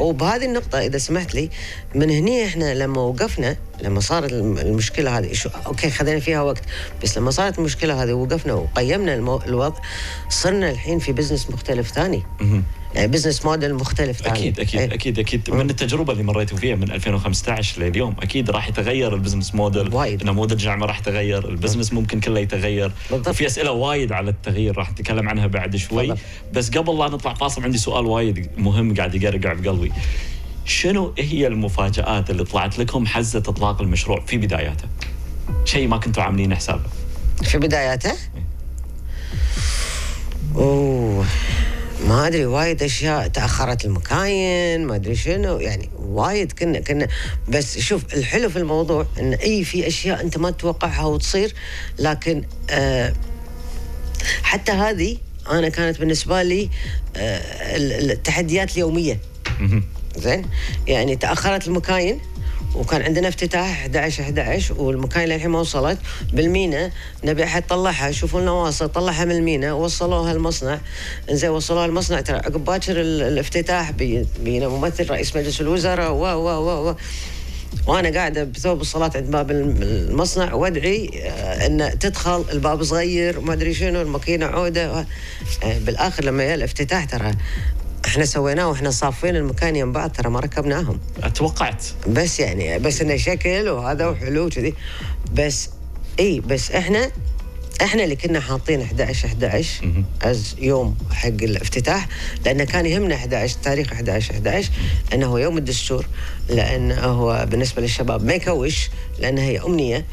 وبهذه 0.00 0.44
النقطة 0.44 0.78
إذا 0.78 0.98
سمحت 0.98 1.34
لي 1.34 1.50
من 1.94 2.10
هني 2.10 2.44
إحنا 2.44 2.74
لما 2.74 3.00
وقفنا 3.00 3.56
لما 3.82 4.00
صارت 4.00 4.32
الم- 4.32 4.58
المشكلة 4.58 5.18
هذه 5.18 5.32
شو 5.32 5.48
okay 5.66 5.90
خذينا 5.90 6.20
فيها 6.20 6.42
وقت 6.42 6.62
بس 7.02 7.18
لما 7.18 7.30
صارت 7.30 7.58
المشكلة 7.58 8.02
هذه 8.02 8.12
وقفنا 8.12 8.54
وقيمنا 8.54 9.14
المو... 9.14 9.40
الوضع 9.46 9.76
صرنا 10.28 10.70
الحين 10.70 10.98
في 10.98 11.12
business 11.12 11.50
مختلف 11.50 11.90
ثاني. 11.90 12.22
يعني 12.94 13.08
business 13.08 13.44
model 13.44 13.74
مختلف 13.74 14.22
ثاني 14.22 14.32
أكيد 14.38 14.60
أكيد 14.60 14.80
إيه. 14.80 14.94
أكيد 14.94 15.18
أكيد. 15.18 15.50
من 15.50 15.70
التجربة 15.70 16.12
اللي 16.12 16.22
مريتوا 16.22 16.58
فيها 16.58 16.76
من 16.76 16.90
2015 16.90 17.82
لليوم 17.82 18.14
أكيد 18.22 18.50
راح 18.50 18.68
يتغير 18.68 19.14
ال 19.14 19.18
business 19.18 19.54
model 19.54 19.94
وايد. 19.94 20.24
نموذج 20.24 20.62
العمل 20.64 20.86
راح 20.86 20.98
يتغير 20.98 21.48
ال 21.48 21.53
business 21.53 21.92
ممكن 21.92 22.20
كله 22.20 22.40
يتغير. 22.40 22.92
بالضبط. 23.10 23.28
وفي 23.28 23.46
أسئلة 23.46 23.70
وايد 23.70 24.12
على 24.12 24.30
التغيير 24.30 24.76
راح 24.78 24.90
نتكلم 24.90 25.28
عنها 25.28 25.46
بعد 25.46 25.76
شوي. 25.76 26.06
تفضل. 26.06 26.20
بس 26.54 26.70
قبل 26.70 26.98
لا 26.98 27.08
نطلع 27.08 27.34
فاصل 27.34 27.62
عندي 27.62 27.78
سؤال 27.78 28.06
وايد 28.06 28.50
مهم 28.58 28.94
قاعد 28.94 29.14
يقرقع 29.14 29.52
بقلبي 29.52 29.92
شنو 30.64 31.14
هي 31.18 31.46
المفاجآت 31.46 32.30
اللي 32.30 32.44
طلعت 32.44 32.78
لكم 32.78 33.06
حزة 33.06 33.38
إطلاق 33.38 33.82
المشروع 33.82 34.20
في 34.26 34.36
بداياته؟ 34.36 34.84
شيء 35.64 35.88
ما 35.88 35.96
كنتوا 35.98 36.22
عاملين 36.22 36.54
حسابه. 36.54 36.82
في 37.42 37.58
بداياته؟ 37.58 38.12
أوه. 40.56 41.26
ما 42.08 42.26
أدري 42.26 42.46
وايد 42.46 42.82
أشياء 42.82 43.28
تأخرت 43.28 43.84
المكاين 43.84 44.86
ما 44.86 44.94
أدري 44.94 45.16
شنو 45.16 45.58
يعني 45.58 45.90
وايد 45.98 46.52
كنا 46.52 46.80
كنا 46.80 47.08
بس 47.48 47.78
شوف 47.78 48.14
الحلو 48.14 48.48
في 48.50 48.58
الموضوع 48.58 49.06
إن 49.18 49.32
إي 49.34 49.64
في 49.64 49.86
أشياء 49.86 50.20
أنت 50.20 50.38
ما 50.38 50.50
تتوقعها 50.50 51.04
وتصير 51.04 51.54
لكن 51.98 52.44
آه 52.70 53.12
حتى 54.42 54.72
هذه 54.72 55.16
أنا 55.50 55.68
كانت 55.68 55.98
بالنسبة 56.00 56.42
لي 56.42 56.70
آه 57.16 57.76
ال- 57.76 58.10
التحديات 58.10 58.72
اليومية. 58.72 59.18
زين؟ 60.16 60.46
يعني 60.86 61.16
تأخرت 61.16 61.66
المكاين 61.68 62.20
وكان 62.74 63.02
عندنا 63.02 63.28
افتتاح 63.28 63.80
11 63.80 64.22
11 64.22 64.74
والمكاين 64.80 65.28
للحين 65.28 65.50
ما 65.50 65.60
وصلت. 65.60 65.98
بالمينا 66.32 66.90
نبي 67.24 67.44
أحد 67.44 67.66
طلعها 67.66 68.10
شوفوا 68.10 68.40
لنا 68.40 68.50
واصل 68.50 68.88
طلعها 68.88 69.24
من 69.24 69.30
المينا 69.32 69.72
وصلوها 69.72 70.32
المصنع. 70.32 70.78
إنزين 71.30 71.50
وصلوها 71.50 71.86
المصنع. 71.86 72.20
ترى 72.20 72.36
عقب 72.36 72.64
باكر 72.64 73.00
ال- 73.00 73.22
الافتتاح 73.22 73.90
بي- 73.90 74.26
بينا 74.44 74.68
ممثل 74.68 75.10
رئيس 75.10 75.36
مجلس 75.36 75.60
الوزراء 75.60 76.12
و 76.12 76.24
و 76.24 76.48
و 76.48 76.90
و. 76.90 76.96
وأنا 77.86 78.10
قاعدة 78.18 78.44
بثوب 78.44 78.80
الصلاة 78.80 79.10
عند 79.14 79.30
باب 79.30 79.50
الم- 79.50 79.82
المصنع 79.82 80.54
وأدعي 80.54 81.10
آه، 81.24 81.66
إن 81.66 81.98
تدخل 81.98 82.44
الباب 82.52 82.82
صغير 82.84 83.40
ما 83.40 83.52
أدري 83.52 83.74
شنو 83.74 84.00
الماكينة 84.02 84.46
عودة 84.46 84.86
آه، 84.98 85.06
بالآخر 85.78 86.24
لما 86.24 86.44
جاء 86.44 86.54
الافتتاح 86.54 87.04
ترى 87.04 87.30
إحنا 88.14 88.24
سويناه 88.24 88.68
وإحنا 88.68 88.90
صافين 88.90 89.36
المكان 89.36 89.76
يم 89.76 89.92
بعض 89.92 90.10
ترى 90.12 90.30
ما 90.30 90.40
ركبناهم. 90.40 91.00
أتوقعت. 91.22 91.84
بس 92.08 92.40
يعني 92.40 92.78
بس 92.78 93.00
إنه 93.00 93.16
شكل 93.16 93.68
وهذا 93.68 94.06
وحلو 94.06 94.48
كذي 94.48 94.74
بس 95.34 95.70
إي 96.20 96.40
بس 96.40 96.70
إحنا 96.70 97.10
إحنا 97.82 98.04
اللي 98.04 98.16
كنا 98.16 98.40
حاطين 98.40 98.80
11 98.80 99.28
11 99.28 100.04
از 100.22 100.54
يوم 100.58 100.96
حق 101.12 101.26
الافتتاح 101.28 102.08
لأنه 102.44 102.64
كان 102.64 102.86
يهمنا 102.86 103.14
11 103.14 103.56
تاريخ 103.62 103.92
11 103.92 104.34
11 104.34 104.70
إنه 105.14 105.26
هو 105.26 105.38
يوم 105.38 105.58
الدستور 105.58 106.06
لأنه 106.48 106.94
هو 106.94 107.46
بالنسبة 107.50 107.82
للشباب 107.82 108.24
ما 108.24 108.32
يكوش 108.34 108.90
لأنه 109.18 109.42
هي 109.42 109.60
أمنية. 109.60 110.06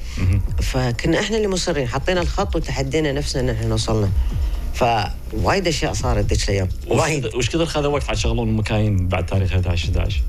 فكنا 0.62 1.20
إحنا 1.20 1.38
اللي 1.38 1.48
مصرين 1.48 1.88
حطينا 1.88 2.22
الخط 2.22 2.55
وتحدينا 2.55 3.12
نفسنا 3.12 3.41
إن 3.41 3.50
إحنا 3.50 3.67
نوصلنا 3.67 4.10
فوايد 4.73 5.67
أشياء 5.67 5.93
صارت 5.93 6.25
ذيك 6.25 6.43
الأيام. 6.49 6.69
وش 6.87 6.99
وايد. 6.99 7.27
كثر- 7.27 7.37
وش 7.37 7.49
كثر 7.49 7.65
خذ 7.65 7.85
وقت 7.85 8.03
على 8.07 8.17
تشغلون 8.17 8.49
المكاين 8.49 9.07
بعد 9.07 9.25
تاريخ 9.25 9.51
11 9.51 9.85
11 9.89 10.21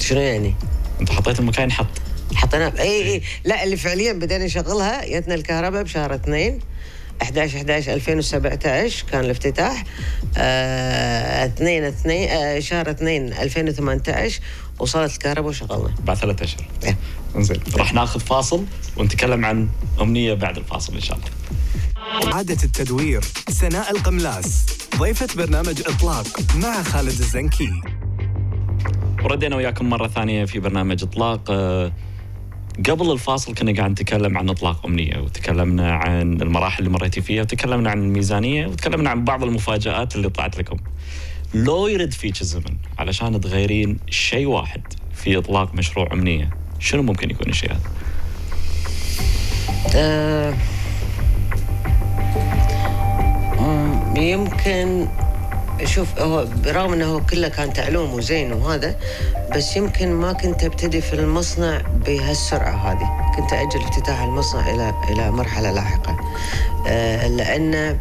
شنو 0.00 0.20
يعني؟ 0.20 0.54
أنتوا 1.00 1.14
حطيتوا 1.14 1.40
المكاين 1.40 1.72
حط. 1.72 1.86
حطينا 2.34 2.80
اي 2.80 3.12
اي 3.12 3.22
لا 3.44 3.64
اللي 3.64 3.76
فعليا 3.76 4.12
بدينا 4.12 4.44
نشغلها 4.44 5.18
جتنا 5.18 5.34
الكهرباء 5.34 5.82
بشهر 5.82 6.14
2 6.14 6.58
11 7.22 7.56
11 7.56 7.92
2017 7.94 9.04
كان 9.12 9.20
الافتتاح. 9.24 9.84
آه 10.36 11.44
2 11.46 11.84
2 11.84 12.28
آه 12.28 12.58
شهر 12.60 12.90
2 12.90 13.32
2018 13.32 14.40
وصلت 14.78 15.12
الكهرباء 15.12 15.48
وشغلنا. 15.50 15.94
بعد 16.04 16.16
ثلاثة 16.16 16.44
أشهر. 16.44 16.66
إيه. 16.84 16.96
إنزين. 17.36 17.60
راح 17.76 17.92
ناخذ 17.94 18.20
فاصل 18.20 18.64
ونتكلم 18.96 19.44
عن 19.44 19.68
أمنية 20.00 20.34
بعد 20.34 20.56
الفاصل 20.56 20.94
إن 20.94 21.00
شاء 21.00 21.16
الله. 21.16 21.28
عادة 22.22 22.64
التدوير 22.64 23.20
سناء 23.48 23.90
القملاس 23.90 24.66
ضيفة 24.96 25.28
برنامج 25.36 25.82
إطلاق 25.86 26.26
مع 26.54 26.82
خالد 26.82 27.06
الزنكي 27.08 27.70
وردينا 29.24 29.56
وياكم 29.56 29.88
مرة 29.90 30.08
ثانية 30.08 30.44
في 30.44 30.60
برنامج 30.60 31.02
إطلاق 31.02 31.50
آه، 31.50 31.92
قبل 32.90 33.10
الفاصل 33.12 33.54
كنا 33.54 33.76
قاعد 33.76 33.90
نتكلم 33.90 34.38
عن 34.38 34.48
إطلاق 34.50 34.86
أمنية 34.86 35.18
وتكلمنا 35.18 35.92
عن 35.92 36.42
المراحل 36.42 36.78
اللي 36.78 36.90
مريتي 36.90 37.20
فيها 37.22 37.42
وتكلمنا 37.42 37.90
عن 37.90 37.98
الميزانية 38.02 38.66
وتكلمنا 38.66 39.10
عن 39.10 39.24
بعض 39.24 39.42
المفاجآت 39.42 40.16
اللي 40.16 40.28
طلعت 40.28 40.58
لكم. 40.58 40.76
لو 41.54 41.86
يرد 41.86 42.12
فيك 42.12 42.40
الزمن 42.40 42.76
علشان 42.98 43.40
تغيرين 43.40 43.98
شيء 44.10 44.46
واحد 44.46 44.82
في 45.14 45.38
إطلاق 45.38 45.74
مشروع 45.74 46.12
أمنية، 46.12 46.50
شنو 46.78 47.02
ممكن 47.02 47.30
يكون 47.30 47.48
الشيء 47.48 47.70
هذا؟ 47.72 47.80
يمكن 54.16 55.06
شوف 55.84 56.18
هو 56.18 56.46
برغم 56.64 56.92
إنه 56.92 57.06
هو 57.06 57.20
كله 57.20 57.48
كان 57.48 57.72
تعلوم 57.72 58.14
وزين 58.14 58.52
وهذا 58.52 58.94
بس 59.56 59.76
يمكن 59.76 60.12
ما 60.12 60.32
كنت 60.32 60.64
أبتدي 60.64 61.00
في 61.00 61.12
المصنع 61.14 61.82
بهالسرعة 62.06 62.76
هذه. 62.92 63.34
كنت 63.36 63.52
أجل 63.52 63.80
افتتاح 63.84 64.22
المصنع 64.22 64.70
إلى 64.74 64.94
إلى 65.10 65.30
مرحلة 65.30 65.70
لاحقة. 65.72 66.16
آه 66.88 67.28
لأن 67.28 67.98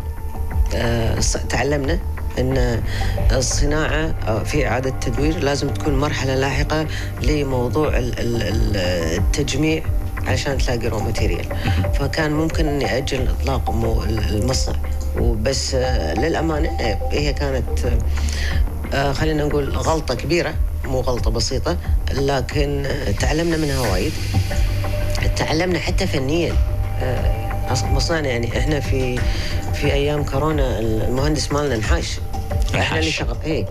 آه 0.76 1.20
تعلمنا 1.50 2.00
إن 2.40 2.84
الصناعة 3.32 4.16
آه، 4.28 4.44
في 4.44 4.68
إعادة 4.68 4.90
تدوير 4.90 5.40
لازم 5.40 5.70
تكون 5.70 6.00
مرحلة 6.00 6.36
لاحقة 6.36 6.88
لموضوع 7.22 7.88
ال- 7.98 8.20
ال- 8.20 8.44
ال- 8.44 8.78
التجميع 9.18 9.84
علشان 10.28 10.58
تلاقي 10.58 10.88
raw 10.88 11.00
material 11.00 11.46
فكان 12.00 12.32
ممكن 12.32 12.68
إني 12.68 12.98
أجل 12.98 13.28
إطلاق 13.28 13.70
المصنع. 14.10 14.76
وبس 15.20 15.76
آه، 15.76 16.14
للأمانة 16.14 16.70
آه، 16.70 17.00
هي 17.12 17.34
كانت 17.34 17.66
آه، 18.94 19.12
خلينا 19.14 19.44
نقول 19.46 19.70
غلطة 19.78 20.16
كبيرة 20.16 20.54
مو 20.86 21.00
غلطة 21.00 21.32
بسيطة 21.32 21.78
لكن 22.14 22.86
تعلمنا 23.20 23.58
منها 23.58 23.80
وايد. 23.92 24.12
تعلمنا 25.36 25.80
حتى 25.80 26.08
فنيا. 26.08 26.54
مصنعنا 27.92 28.28
يعني 28.28 28.58
إحنا 28.60 28.80
في 28.80 29.20
في 29.74 29.94
أيام 29.94 30.24
كورونا 30.24 30.80
المهندس 30.80 31.52
مالنا 31.52 31.78
انحاش 31.78 32.20
إحنا 32.76 33.00
اللي. 33.00 33.12
شغل 33.12 33.38
إيه 33.46 33.66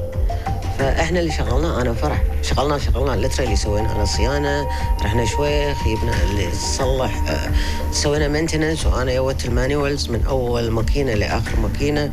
فاحنا 0.79 1.21
اللي 1.21 1.33
شغلناه 1.33 1.81
أنا 1.83 1.91
وفرح. 1.91 2.23
شغلناه 2.43 2.79
شغلناه 2.79 3.17
literally 3.17 3.57
سوينا 3.57 3.89
له 3.89 4.05
صيانة 4.05 4.69
رحنا 5.03 5.25
شويخ 5.25 5.89
جبنا 5.89 6.23
اللي 6.23 6.53
صلح 6.53 7.23
آه، 7.29 7.51
سوينا 7.93 8.29
maintenance 8.29 8.87
وأنا 8.87 9.13
قريت 9.13 9.45
ال 9.45 9.53
manuals 9.53 10.09
من 10.11 10.25
اول 10.27 10.71
ماكينة 10.71 11.15
لآخر 11.15 11.61
ماكينة 11.61 12.11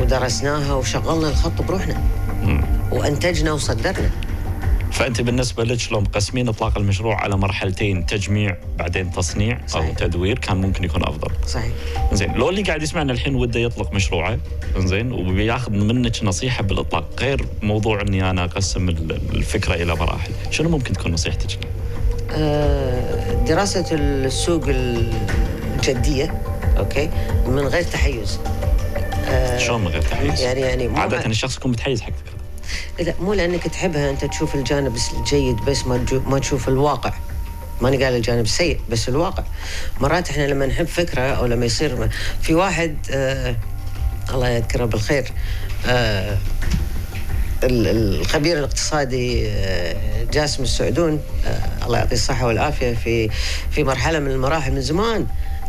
ودرسناها 0.00 0.74
وشغلنا 0.74 1.28
الخط 1.28 1.62
بروحنا. 1.62 2.02
وانتجنا 2.92 3.52
وصدرنا 3.52 4.10
فأنت 4.92 5.20
بالنسبة 5.20 5.64
لك 5.64 5.78
شلون 5.80 6.02
مقسمين 6.02 6.48
إطلاق 6.48 6.78
المشروع 6.78 7.20
على 7.20 7.36
مرحلتين 7.36 8.06
تجميع 8.06 8.56
بعدين 8.78 9.12
تصنيع 9.12 9.56
أو 9.62 9.68
صحيح. 9.68 9.90
تدوير 9.94 10.38
كان 10.38 10.56
ممكن 10.56 10.84
يكون 10.84 11.02
أفضل 11.08 11.30
صحيح 11.46 11.72
زين 12.12 12.32
لو 12.34 12.48
اللي 12.50 12.62
قاعد 12.62 12.82
يسمعنا 12.82 13.12
الحين 13.12 13.34
وده 13.34 13.60
يطلق 13.60 13.92
مشروعه 13.92 14.38
زين 14.78 15.12
وبياخذ 15.12 15.72
منك 15.72 16.24
نصيحة 16.24 16.62
بالإطلاق 16.62 17.04
غير 17.20 17.44
موضوع 17.62 18.00
إني 18.00 18.30
أنا 18.30 18.44
أقسم 18.44 18.88
ال- 18.88 19.20
الفكرة 19.34 19.74
إلى 19.74 19.94
مراحل 19.94 20.30
شنو 20.50 20.68
ممكن 20.68 20.92
تكون 20.92 21.12
نصيحتك 21.12 21.50
له؟ 21.52 21.68
آه، 22.32 23.44
دراسة 23.44 23.86
السوق 23.92 24.64
الجدية 24.68 26.42
أوكي 26.78 27.10
من 27.46 27.58
غير 27.58 27.82
تحيز 27.82 28.38
شلون 29.58 29.80
من 29.80 29.88
غير 29.88 30.02
تحيز 30.02 30.40
يعني 30.40 30.60
يعني 30.60 30.98
عادة 30.98 31.26
الشخص 31.26 31.56
يكون 31.56 31.70
متحيز 31.70 32.00
حق 32.02 32.10
فكرة. 32.12 32.37
لا 33.00 33.14
مو 33.20 33.34
لأنك 33.34 33.62
تحبها 33.64 34.10
أنت 34.10 34.24
تشوف 34.24 34.54
الجانب 34.54 34.96
الجيد 35.18 35.56
بس 35.56 35.86
ما 35.86 36.04
ما 36.26 36.38
تشوف 36.38 36.68
الواقع. 36.68 37.12
ماني 37.80 38.04
قال 38.04 38.14
الجانب 38.16 38.44
السيء 38.44 38.80
بس 38.90 39.08
الواقع. 39.08 39.44
مرات 40.00 40.30
إحنا 40.30 40.46
لما 40.46 40.66
نحب 40.66 40.86
فكرة 40.86 41.20
أو 41.20 41.46
لما 41.46 41.66
يصير 41.66 42.08
في 42.42 42.54
واحد 42.54 42.96
آه 43.10 43.56
الله 44.30 44.48
يذكره 44.48 44.84
بالخير 44.84 45.32
آه 45.86 46.38
ال- 47.64 48.20
الخبير 48.20 48.58
الاقتصادي 48.58 49.48
آه، 49.48 50.24
جاسم 50.32 50.62
السعدون 50.62 51.20
آه، 51.46 51.84
الله 51.86 51.98
يعطيه 51.98 52.16
الصحة 52.16 52.46
والعافية 52.46 52.94
في 52.94 53.30
في 53.70 53.84
مرحلة 53.84 54.18
من 54.18 54.30
المراحل 54.30 54.72
من 54.72 54.80
زمان 54.80 55.26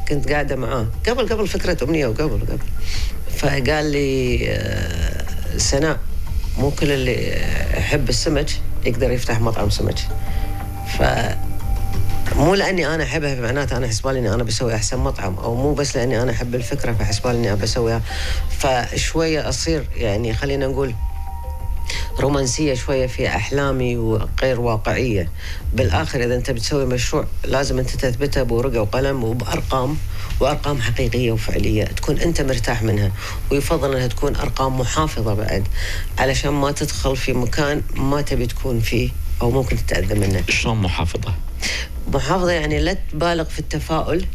كنت 0.09 0.31
قاعدة 0.31 0.55
معاه. 0.55 0.87
قبل 1.07 1.29
قبل 1.29 1.47
فكرة 1.47 1.83
أمنية 1.83 2.07
وقبل 2.07 2.39
قبل. 2.45 2.59
فقال 3.37 3.85
لي 3.91 4.39
آه، 4.49 5.57
سناء. 5.57 5.99
مو 6.57 6.71
كل 6.71 6.91
اللي 6.91 7.41
يحب 7.77 8.09
السمك 8.09 8.49
يقدر 8.85 9.11
يفتح 9.11 9.41
مطعم 9.41 9.69
سمك. 9.69 9.99
ف 10.97 11.03
مو 12.35 12.55
لأني 12.55 12.95
أنا 12.95 13.03
أحبها 13.03 13.35
فمعناته 13.35 13.77
أنا 13.77 13.87
حسبالي 13.87 14.19
إني 14.19 14.33
أنا 14.33 14.43
بسوي 14.43 14.75
أحسن 14.75 14.97
مطعم 14.97 15.35
أو 15.35 15.55
مو 15.55 15.73
بس 15.73 15.97
لأني 15.97 16.21
أنا 16.21 16.31
أحب 16.31 16.55
الفكرة 16.55 16.91
فحسبالي 16.93 17.37
إني 17.37 17.55
بسويها. 17.55 18.01
فشوية 18.59 19.49
أصير 19.49 19.83
يعني 19.95 20.33
خلينا 20.33 20.67
نقول 20.67 20.93
رومانسية 22.19 22.73
شوية 22.73 23.07
في 23.07 23.27
أحلامي 23.27 23.97
وغير 23.97 24.59
واقعية. 24.59 25.29
بالآخر 25.73 26.23
إذا 26.23 26.35
أنت 26.35 26.51
بتسوي 26.51 26.85
مشروع 26.85 27.25
لازم 27.45 27.79
أنت 27.79 27.89
تثبتها 27.89 28.43
بورقة 28.43 28.81
وقلم 28.81 29.23
وبأرقام 29.23 29.97
وأرقام 30.39 30.81
حقيقية 30.81 31.31
وفعلية 31.31 31.83
تكون 31.83 32.19
أنت 32.19 32.41
مرتاح 32.41 32.83
منها 32.83 33.11
ويفضل 33.51 33.95
أنها 33.95 34.07
تكون 34.07 34.35
أرقام 34.35 34.79
محافظة 34.79 35.33
بعد. 35.33 35.67
علشان 36.17 36.51
ما 36.51 36.71
تدخل 36.71 37.17
في 37.17 37.33
مكان 37.33 37.81
ما 37.95 38.21
تبي 38.21 38.47
تكون 38.47 38.79
فيه 38.79 39.09
أو 39.41 39.51
ممكن 39.51 39.75
تتأذى 39.75 40.19
منه. 40.19 40.43
شلون 40.49 40.77
محافظة؟ 40.77 41.33
محافظة 42.13 42.51
يعني 42.51 42.79
لا 42.79 42.97
تبالغ 43.11 43.43
في 43.43 43.59
التفاؤل 43.59 44.25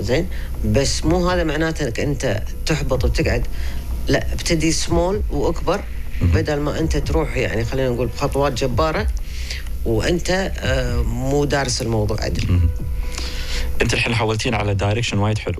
زين؟ 0.00 0.28
بس 0.64 1.04
مو 1.04 1.30
هذا 1.30 1.44
معناته 1.44 1.84
إنك 1.84 2.00
أنت 2.00 2.42
تحبط 2.66 3.04
وتقعد. 3.04 3.46
لا 4.08 4.32
ابتدي 4.32 4.72
سمول 4.72 5.22
وأكبر. 5.30 5.84
بدل 6.22 6.60
ما 6.60 6.78
انت 6.78 6.96
تروح 6.96 7.36
يعني 7.36 7.64
خلينا 7.64 7.88
نقول 7.88 8.06
بخطوات 8.06 8.52
جبارة 8.52 9.06
وانت 9.84 10.52
آه، 10.58 11.02
مو 11.02 11.44
دارس 11.44 11.82
الموضوع 11.82 12.20
عدل. 12.20 12.60
انت 13.82 13.94
الحين 13.94 14.14
حولتيني 14.14 14.54
على 14.54 14.74
direction 14.74 15.18
وايد 15.18 15.38
حلو. 15.38 15.58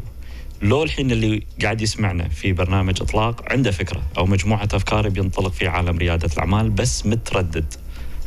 لو 0.62 0.82
الحين 0.82 1.10
اللي 1.10 1.46
قاعد 1.62 1.80
يسمعنا 1.80 2.28
في 2.28 2.52
برنامج 2.52 3.02
اطلاق 3.02 3.52
عنده 3.52 3.70
فكرة 3.70 4.02
أو 4.18 4.26
مجموعة 4.26 4.68
أفكار 4.72 5.08
بينطلق 5.08 5.52
في 5.52 5.68
عالم 5.68 5.98
ريادة 5.98 6.28
الأعمال 6.32 6.70
بس 6.70 7.06
متردد 7.06 7.74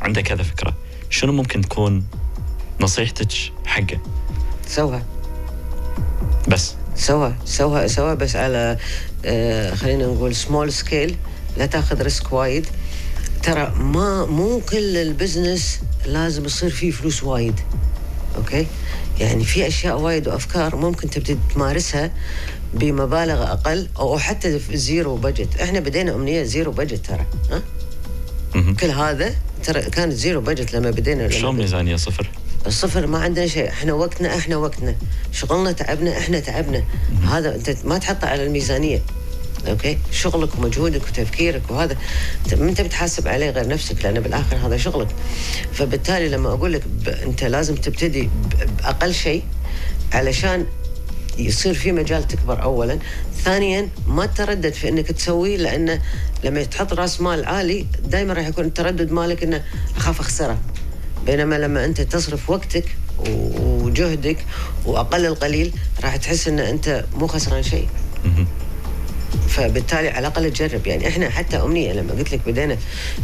عنده 0.00 0.20
كذا 0.20 0.42
فكرة 0.42 0.74
شنو 1.10 1.32
ممكن 1.32 1.60
تكون 1.60 2.04
نصيحتك 2.80 3.32
حقه؟ 3.66 3.98
سوها. 4.66 5.02
بس. 6.48 6.74
سوها 6.94 7.32
سوها 7.44 7.86
سوها 7.86 8.14
بس 8.14 8.36
على 8.36 8.78
آه، 9.24 9.74
خلينا 9.74 10.06
نقول 10.06 10.34
small 10.34 10.72
scale 10.72 11.16
لا 11.58 11.66
تاخذ 11.66 12.02
risk 12.02 12.32
وايد. 12.32 12.66
ترى 13.42 13.72
ما 13.76 14.26
مو 14.26 14.60
كل 14.60 14.96
ال 14.96 15.05
business 15.05 15.80
لازم 16.06 16.44
يصير 16.44 16.70
فيه 16.70 16.90
فلوس 16.90 17.22
وايد. 17.22 17.60
okay؟ 18.36 18.66
يعني 19.20 19.44
في 19.44 19.66
أشياء 19.66 20.00
وايد 20.00 20.28
وأفكار 20.28 20.76
ممكن 20.76 21.10
تبتدي 21.10 21.38
تمارسها 21.54 22.10
بمبالغ 22.74 23.42
أقل 23.42 23.88
أو 23.98 24.18
حتى 24.18 24.58
في 24.58 24.76
zero 24.76 25.16
budget. 25.16 25.56
إحنا 25.60 25.80
بدينا 25.80 26.14
أمنية 26.14 26.42
zero 26.42 26.72
budget 26.72 27.06
ترى 27.06 27.26
ها. 27.50 27.62
كل 28.80 28.90
هذا 28.90 29.34
ترى 29.64 29.82
كانت 29.82 30.12
zero 30.12 30.40
budget 30.40 30.74
لما 30.74 30.90
بدينا 30.90 31.30
شلون 31.30 31.56
ميزانية 31.56 31.96
صفر؟ 31.96 32.30
الصفر 32.66 33.06
ما 33.06 33.18
عندنا 33.18 33.46
شيء. 33.46 33.68
إحنا 33.68 33.92
وقتنا 33.92 34.36
إحنا 34.36 34.56
وقتنا. 34.56 34.94
شغلنا 35.32 35.72
تعبنا 35.72 36.18
إحنا 36.18 36.40
تعبنا. 36.40 36.84
هذا 37.28 37.54
أنت 37.54 37.76
ما 37.84 37.98
تحطه 37.98 38.26
على 38.28 38.46
الميزانية. 38.46 39.02
okay؟ 39.66 39.98
شغلك 40.12 40.58
ومجهودك 40.58 41.02
وتفكيرك 41.02 41.62
وهذا. 41.70 41.96
أنت 42.52 42.80
بتحاسب 42.80 43.28
عليه 43.28 43.50
غير 43.50 43.68
نفسك 43.68 44.04
لأن 44.04 44.20
بالآخر 44.20 44.56
هذا 44.56 44.76
شغلك. 44.76 45.08
فبالتالي 45.72 46.28
لما 46.28 46.48
أقول 46.48 46.72
لك 46.72 46.82
ب... 46.86 47.08
أنت 47.08 47.44
لازم 47.44 47.74
تبتدي. 47.74 48.30
بأقل 48.78 49.14
شيء 49.14 49.42
علشان 50.12 50.66
يصير 51.38 51.74
في 51.74 51.92
مجال 51.92 52.28
تكبر 52.28 52.62
اولا. 52.62 52.98
ثانيا 53.44 53.88
ما 54.06 54.26
تردد 54.26 54.72
في 54.72 54.88
إنك 54.88 55.06
تسويه 55.06 55.56
لأنه 55.56 56.02
لما 56.44 56.62
تحط 56.62 56.92
رأس 56.92 57.20
مال 57.20 57.44
عالي 57.44 57.86
دائما 58.04 58.34
راح 58.34 58.46
يكون 58.46 58.64
التردد 58.64 59.12
مالك 59.12 59.42
إنه 59.42 59.64
أخاف 59.96 60.20
أخسره. 60.20 60.58
بينما 61.26 61.54
لما 61.54 61.84
أنت 61.84 62.00
تصرف 62.00 62.50
وقتك 62.50 62.84
وجهدك 63.18 64.36
وأقل 64.84 65.26
القليل 65.26 65.72
راح 66.04 66.16
تحس 66.16 66.48
إن 66.48 66.58
أنت 66.58 67.04
مو 67.14 67.26
خسران 67.26 67.62
شيء. 67.62 67.88
فبالتالي 69.48 70.08
على 70.08 70.18
الأقل 70.18 70.52
تجرب. 70.52 70.86
يعني 70.86 71.08
إحنا 71.08 71.30
حتى 71.30 71.56
أمنية 71.56 71.92
لما 71.92 72.12
قلت 72.12 72.32
لك 72.32 72.40
بدينا 72.46 72.76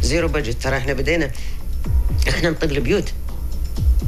zero 0.03 0.29
budget 0.29 0.63
ترى 0.63 0.77
إحنا 0.77 0.93
بدينا 0.93 1.31
إحنا 2.29 2.51
نطق 2.51 2.65
البيوت. 2.65 3.13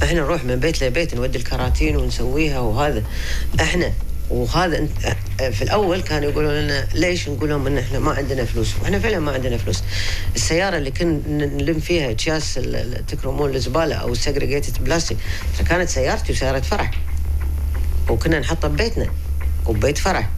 إحنا 0.03 0.21
نروح 0.21 0.45
من 0.45 0.57
بيت 0.57 0.85
لبيت 0.85 1.15
نودي 1.15 1.39
الكراتين 1.39 1.97
ونسويها 1.97 2.61
وهذا. 2.61 3.03
إحنا 3.61 3.93
وهذا 4.31 4.89
في 5.39 5.63
الأول 5.63 6.03
كانوا 6.03 6.31
يقولون 6.31 6.55
لنا 6.55 6.87
ليش 6.95 7.29
نقول 7.29 7.49
لهم 7.49 7.67
إن 7.67 7.79
إحنا 7.79 7.99
ما 7.99 8.13
عندنا 8.13 8.45
فلوس؟ 8.45 8.75
وإحنا 8.81 8.99
فعلا 8.99 9.19
ما 9.19 9.33
عندنا 9.33 9.57
فلوس. 9.57 9.83
السيارة 10.37 10.77
اللي 10.77 10.91
كنا 10.91 11.47
نلم 11.47 11.81
فيها 11.81 12.11
أكياس 12.11 12.61
تكرمون 13.09 13.55
الزبالة 13.55 13.95
أو 13.95 14.15
segregated 14.15 14.85
plastic 14.85 15.17
كانت 15.69 15.89
سيارتي 15.89 16.33
وسيارة 16.33 16.61
فرح 16.61 16.91
وكنا 18.09 18.39
نحطها 18.39 18.69
ببيتنا 18.69 19.07
وببيت 19.67 19.99
فرح 19.99 20.31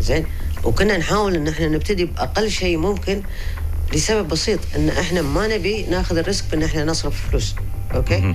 زين؟ 0.00 0.26
وكنا 0.64 0.96
نحاول 0.96 1.34
إن 1.34 1.48
إحنا 1.48 1.68
نبتدي 1.68 2.04
بأقل 2.04 2.50
شيء 2.50 2.76
ممكن 2.76 3.22
لسبب 3.92 4.28
بسيط 4.28 4.58
إن 4.76 4.88
إحنا 4.88 5.22
ما 5.22 5.46
نبي 5.46 5.82
ناخذ 5.90 6.16
ال 6.18 6.23
risk 6.23 6.44
بإن 6.50 6.62
إحنا 6.62 6.84
نصرف 6.84 7.28
فلوس 7.30 7.54
okay؟ 7.94 8.34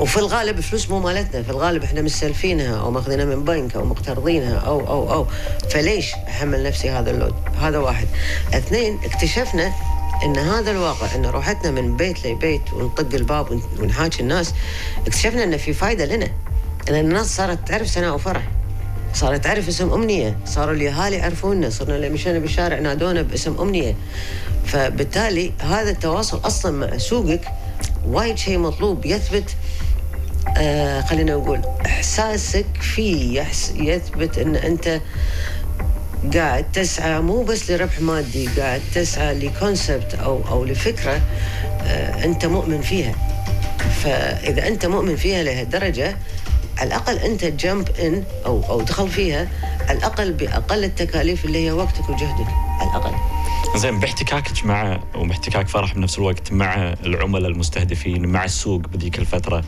وفي 0.00 0.16
الغالب 0.16 0.58
الفلوس 0.58 0.90
مو 0.90 1.00
مالتنا 1.00 1.42
في 1.42 1.50
الغالب 1.50 1.82
إحنا 1.84 2.02
مستلفينها 2.02 2.80
أو 2.80 2.90
ماخذينها 2.90 3.24
من 3.24 3.44
بنك 3.44 3.76
أو 3.76 3.84
مقترضينها 3.84 4.56
أو 4.58 4.80
أو 4.88 5.12
أو. 5.12 5.26
فليش 5.70 6.14
أحمل 6.28 6.62
نفسي 6.62 6.90
هذا 6.90 7.10
ال 7.10 7.14
load؟ 7.14 7.34
هذا 7.60 7.78
واحد. 7.78 8.06
اثنين 8.54 8.98
اكتشفنا 9.04 9.72
إن 10.24 10.36
هذا 10.36 10.70
الواقع 10.70 11.14
إن 11.14 11.26
روحتنا 11.26 11.70
من 11.70 11.96
بيت 11.96 12.26
لبيت 12.26 12.72
ونطق 12.72 13.14
الباب 13.14 13.50
ون- 13.50 13.62
ونحاكي 13.80 14.20
الناس 14.22 14.54
اكتشفنا 15.06 15.44
إن 15.44 15.56
في 15.56 15.72
فائده 15.72 16.04
لنا 16.04 16.28
ان 16.88 16.94
الناس 16.94 17.36
صارت 17.36 17.68
تعرف 17.68 17.88
سناء 17.88 18.14
وفرح. 18.14 18.42
صارت 19.18 19.44
تعرف 19.44 19.68
اسم 19.68 19.92
أمنية. 19.92 20.38
صاروا 20.46 20.74
الاهالي 20.74 21.16
يعرفونا 21.16 21.70
صرنا 21.70 21.96
اللي 21.96 22.08
مشينا 22.08 22.38
بالشارع 22.38 22.78
نادونا 22.78 23.22
باسم 23.22 23.60
أمنية. 23.60 23.94
فبالتالي 24.66 25.52
هذا 25.60 25.90
التواصل 25.90 26.40
أصلا 26.44 26.72
مع 26.72 26.98
سوقك 26.98 27.40
وايد 28.06 28.38
شيء 28.38 28.58
مطلوب. 28.58 29.06
يثبت 29.06 29.56
آه 30.56 31.00
خلينا 31.00 31.32
نقول 31.32 31.60
إحساسك 31.86 32.66
فيه. 32.80 33.40
يثبت 33.74 34.38
إن 34.38 34.56
أنت 34.56 35.00
قاعد 36.34 36.72
تسعى 36.72 37.20
مو 37.20 37.42
بس 37.42 37.70
لربح 37.70 38.00
مادي 38.00 38.46
قاعد 38.46 38.80
تسعى 38.94 39.34
لكونسبت 39.34 40.14
أو 40.14 40.42
أو 40.48 40.64
لفكرة 40.64 41.20
آه 41.82 42.24
أنت 42.24 42.46
مؤمن 42.46 42.80
فيها. 42.80 43.14
فإذا 44.04 44.68
أنت 44.68 44.86
مؤمن 44.86 45.16
فيها 45.16 45.42
لهالدرجة 45.42 46.16
على 46.78 46.88
الأقل 46.88 47.16
أنت 47.16 47.44
جمب 47.44 47.88
ان 47.88 48.24
أو 48.46 48.62
أو 48.70 48.80
دخل 48.80 49.08
فيها 49.08 49.48
على 49.88 49.98
الأقل 49.98 50.32
بأقل 50.32 50.84
التكاليف 50.84 51.44
اللي 51.44 51.66
هي 51.66 51.72
وقتك 51.72 52.08
وجهدك. 52.08 52.48
على 52.80 52.90
الأقل. 52.90 53.14
زين 53.76 54.00
باحتكاكك 54.00 54.64
مع 54.64 55.00
وباحتكاك 55.14 55.68
فرح 55.68 55.94
بنفس 55.94 56.18
الوقت 56.18 56.52
مع 56.52 56.94
العملاء 57.04 57.50
المستهدفين 57.50 58.26
مع 58.26 58.44
السوق 58.44 58.80
بذيك 58.80 59.18
الفترة 59.18 59.64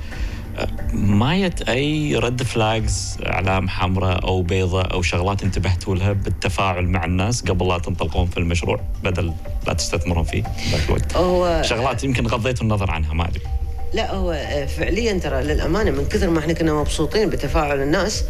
ما 0.92 1.48
جت 1.48 1.62
أي 1.68 2.16
رد 2.16 2.42
فلاجز 2.42 3.18
أعلام 3.26 3.68
حمراء 3.68 4.24
أو 4.24 4.42
بيضاء 4.42 4.92
أو 4.92 5.02
شغلات 5.02 5.42
انتبهتوا 5.42 5.94
لها 5.94 6.12
بالتفاعل 6.12 6.88
مع 6.88 7.04
الناس 7.04 7.42
قبل 7.42 7.68
لا 7.68 7.78
تنطلقون 7.78 8.26
في 8.26 8.36
المشروع؟ 8.36 8.80
بدل 9.04 9.32
لا 9.66 9.72
تستثمرون 9.72 10.24
فيه 10.24 10.42
ذاك 10.70 10.88
الوقت. 10.88 11.16
هو 11.16 11.62
شغلات 11.64 12.04
يمكن 12.04 12.26
غضيتوا 12.26 12.62
النظر 12.62 12.90
عنها 12.90 13.14
ما 13.14 13.28
أدري. 13.28 13.42
لا 13.92 14.14
هو 14.14 14.32
آه، 14.32 14.66
فعليا 14.66 15.12
ترى 15.18 15.42
للأمانة 15.42 15.90
من 15.90 16.06
كثر 16.08 16.30
ما 16.30 16.38
إحنا 16.38 16.52
كنا 16.52 16.72
مبسوطين 16.74 17.30
بتفاعل 17.30 17.82
الناس 17.82 18.24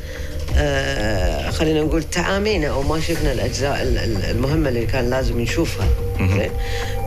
آه 0.56 1.50
خلينا 1.50 1.82
نقول 1.82 2.02
تعامينا 2.02 2.68
أو 2.68 2.82
ما 2.82 3.00
شفنا 3.00 3.32
الأجزاء 3.32 3.82
ال- 3.82 3.98
ال- 3.98 4.24
المهمة 4.30 4.68
اللي 4.68 4.86
كان 4.86 5.10
لازم 5.10 5.40
نشوفها. 5.40 5.88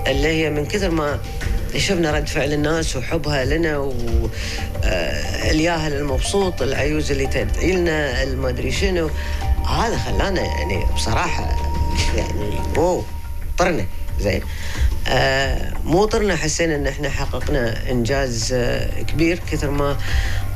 اللي 0.08 0.28
هي 0.28 0.50
من 0.50 0.66
كثر 0.66 0.90
ما 0.90 1.20
شفنا 1.78 2.12
رد 2.12 2.28
فعل 2.28 2.54
الناس 2.54 2.96
وحبها 2.96 3.46
لنا 3.46 3.78
والياهل 4.84 5.94
المبسوط 5.94 6.62
العيوز 6.62 7.12
اللي 7.12 7.28
تدعي 7.28 7.72
لنا 7.72 8.26
ما 8.26 8.50
أدري 8.50 8.72
شنو. 8.72 9.10
هذا 9.70 9.98
خلانا 9.98 10.42
يعني 10.42 10.86
بصراحة 10.96 11.56
يعني 12.18 12.60
واو 12.78 13.04
طرنا. 13.58 13.86
زين. 14.20 14.42
آه 15.08 15.74
مو 15.84 16.06
طرنا 16.06 16.36
حسينا 16.36 16.76
إن 16.76 16.88
إحنا 16.88 17.10
حققنا 17.10 17.92
إنجاز 17.92 18.54
آه 18.54 19.02
كبير 19.02 19.40
كثر 19.52 19.70
ما 19.70 19.98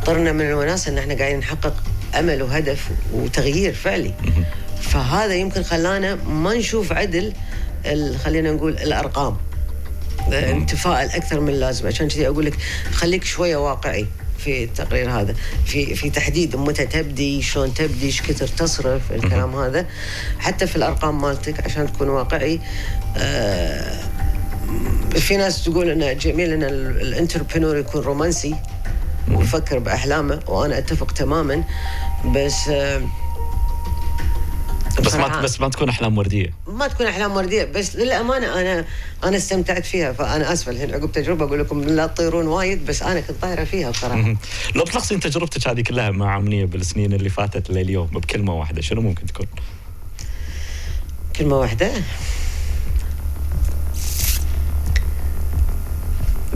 طرنا 0.05 0.31
من 0.31 0.41
الوناسه 0.41 0.91
إن 0.91 0.97
إحنا 0.97 1.13
قاعدين 1.13 1.39
نحقق 1.39 1.83
أمل 2.19 2.43
وهدف 2.43 2.89
وتغيير 3.13 3.73
فعلي. 3.73 4.13
فهذا 4.81 5.33
يمكن 5.35 5.63
خلانا 5.63 6.15
ما 6.15 6.53
نشوف 6.53 6.91
عدل 6.91 7.33
خلينا 8.23 8.51
نقول 8.51 8.73
الأرقام. 8.73 9.37
آه، 10.33 10.53
نتفائل 10.53 11.09
أكثر 11.09 11.39
من 11.39 11.49
اللازم. 11.49 11.87
عشان 11.87 12.07
كذي 12.07 12.27
أقول 12.27 12.45
لك 12.45 12.57
خليك 12.91 13.23
شوية 13.23 13.57
واقعي 13.57 14.07
في 14.37 14.63
التقرير 14.63 15.11
هذا. 15.11 15.35
في 15.65 15.95
في 15.95 16.09
تحديد 16.09 16.55
متى 16.55 16.85
تبدي 16.85 17.41
شلون 17.41 17.73
تبدي 17.73 18.05
إيش 18.05 18.21
كثر 18.21 18.47
تصرف 18.47 19.11
الكلام 19.11 19.55
هذا. 19.55 19.85
حتى 20.39 20.67
في 20.67 20.75
الأرقام 20.75 21.21
مالتك 21.21 21.65
عشان 21.65 21.93
تكون 21.93 22.09
واقعي. 22.09 22.59
في 25.19 25.37
ناس 25.37 25.63
تقول 25.63 25.89
انه 25.89 26.13
جميل 26.13 26.51
إن 26.53 26.63
ال- 26.63 27.01
الانتربرنور 27.01 27.77
يكون 27.77 28.01
رومانسي 28.01 28.55
ويفكر 29.31 29.79
بأحلامه 29.79 30.39
وأنا 30.47 30.77
أتفق 30.77 31.11
تماما 31.11 31.63
بس 32.35 32.67
آه 32.69 33.01
بس 35.05 35.15
ما 35.15 35.41
بس 35.41 35.61
ما 35.61 35.69
تكون 35.69 35.89
أحلام 35.89 36.17
وردية. 36.17 36.53
ما 36.67 36.87
تكون 36.87 37.07
أحلام 37.07 37.35
وردية 37.35 37.63
بس 37.65 37.95
للأمانة 37.95 38.61
أنا 38.61 38.85
أنا 39.23 39.37
استمتعت 39.37 39.85
فيها 39.85 40.13
فأنا 40.13 40.53
آسفة 40.53 40.71
الحين 40.71 40.93
عقب 40.93 41.11
تجربة 41.11 41.45
أقول 41.45 41.59
لكم 41.59 41.83
لا 41.83 42.07
تطيرون 42.07 42.47
وايد 42.47 42.85
بس 42.85 43.03
أنا 43.03 43.19
كنت 43.21 43.41
طايرة 43.41 43.63
فيها 43.63 43.89
بصراحة. 43.91 44.35
لو 44.75 44.83
بتلخصين 44.83 45.19
تجربتك 45.19 45.67
هذه 45.67 45.81
كلها 45.81 46.09
مع 46.11 46.37
أمنية 46.37 46.65
بالسنين 46.65 47.13
اللي 47.13 47.29
فاتت 47.29 47.69
لليوم 47.69 48.07
بكلمة 48.07 48.53
واحدة 48.53 48.81
شنو 48.81 49.01
ممكن 49.01 49.25
تكون؟ 49.25 49.45
كلمة 51.35 51.55
واحدة؟ 51.59 51.91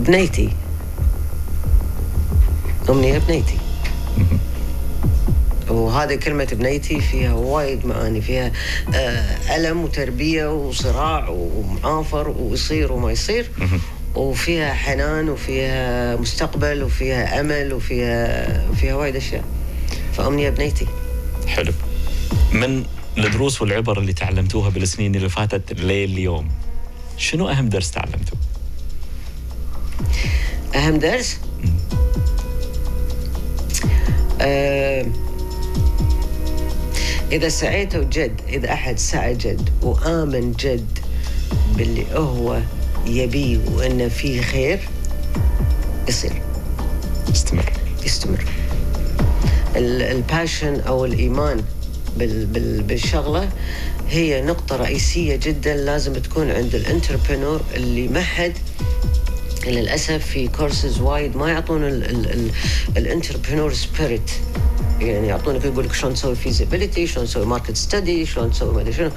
بنيتي. 0.02 0.50
أمنية 2.90 3.18
بنيتي. 3.18 3.58
وهذه 5.68 6.14
كلمة 6.14 6.44
بنيتي 6.52 7.00
فيها 7.00 7.32
وايد 7.32 7.86
معاني 7.86 8.20
فيها 8.20 8.52
آه، 8.94 9.56
ألم 9.56 9.84
وتربية 9.84 10.54
وصراع 10.54 11.28
ومعافر 11.28 12.28
ويصير 12.28 12.92
وما 12.92 13.12
يصير. 13.12 13.50
وفيها 14.14 14.74
حنان 14.74 15.28
وفيها 15.28 16.16
مستقبل 16.16 16.82
وفيها 16.82 17.40
أمل 17.40 17.72
وفيها 17.72 18.68
وفيها 18.70 18.94
وايد 18.94 19.16
أشياء. 19.16 19.44
فأمنية 20.12 20.50
بنيتي. 20.50 20.86
حلو. 21.46 21.72
من 22.52 22.84
الدروس 23.18 23.62
والعبر 23.62 23.98
اللي 23.98 24.12
تعلمتوها 24.12 24.68
بالسنين 24.70 25.14
اللي 25.14 25.28
فاتت 25.28 25.80
لليوم 25.80 26.48
شنو 27.16 27.48
أهم 27.48 27.68
درس 27.68 27.90
تعلمتوه؟ 27.90 28.38
أهم 30.74 30.98
درس؟ 30.98 31.36
آه 34.40 35.06
إذا 37.32 37.48
سعيتوا 37.48 38.04
جد 38.04 38.40
إذا 38.48 38.72
أحد 38.72 38.98
سعى 38.98 39.34
جد 39.34 39.68
وآمن 39.82 40.52
جد 40.52 40.98
باللي 41.76 42.04
هو 42.14 42.58
يبيه 43.06 43.58
وإنه 43.74 44.08
فيه 44.08 44.40
خير 44.42 44.80
يصير. 46.08 46.42
يستمر. 48.04 48.44
ال- 49.76 50.02
ال 50.02 50.12
passion 50.12 50.80
أو 50.80 51.04
الإيمان 51.04 51.62
بال 52.18 52.46
بال 52.46 52.82
بالشغلة 52.82 53.48
هي 54.10 54.42
نقطة 54.42 54.76
رئيسية 54.76 55.36
جدا 55.36 55.76
لازم 55.76 56.12
تكون 56.12 56.50
عند 56.50 56.74
ال 56.74 56.81
entrepreneur 56.81 57.60
اللي 57.74 58.08
ما 58.08 58.22
حد 58.22 58.52
للأسف 59.66 60.26
في 60.26 60.48
كورسز 60.48 61.00
وايد 61.00 61.36
ما 61.36 61.50
يعطون 61.50 61.84
ال 62.96 63.02
entrepreneur 63.02 63.72
spirit 63.72 64.30
يعني 65.00 65.26
يعطونك 65.26 65.64
يقول 65.64 65.84
لك 65.84 65.92
شلون 65.92 66.14
تسوي 66.14 66.34
feasibility 66.34 67.06
شلون 67.06 67.26
تسوي 67.26 67.46
market 67.46 67.76
study 67.76 68.26
شلون 68.26 68.50
تسوي 68.50 68.74
ما 68.74 68.80
أدري 68.80 68.92
شنو. 68.92 69.10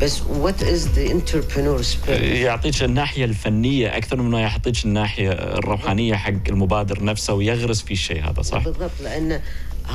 بس 0.00 0.22
what 0.22 0.62
is 0.62 0.88
the 0.88 1.10
entrepreneur 1.10 1.82
spirit 1.82 2.22
يعطيك 2.22 2.82
الناحية 2.82 3.24
الفنية 3.24 3.96
أكثر 3.96 4.16
من 4.16 4.30
ما 4.30 4.40
يعطيك 4.40 4.84
الناحية 4.84 5.30
الروحانية 5.30 6.14
حق 6.14 6.32
المبادر 6.48 7.04
نفسه 7.04 7.34
ويغرس 7.34 7.82
في 7.82 7.90
الشيء 7.90 8.30
هذا 8.30 8.42
صح؟ 8.42 8.64
بالضبط 8.64 8.90
لأن 9.02 9.40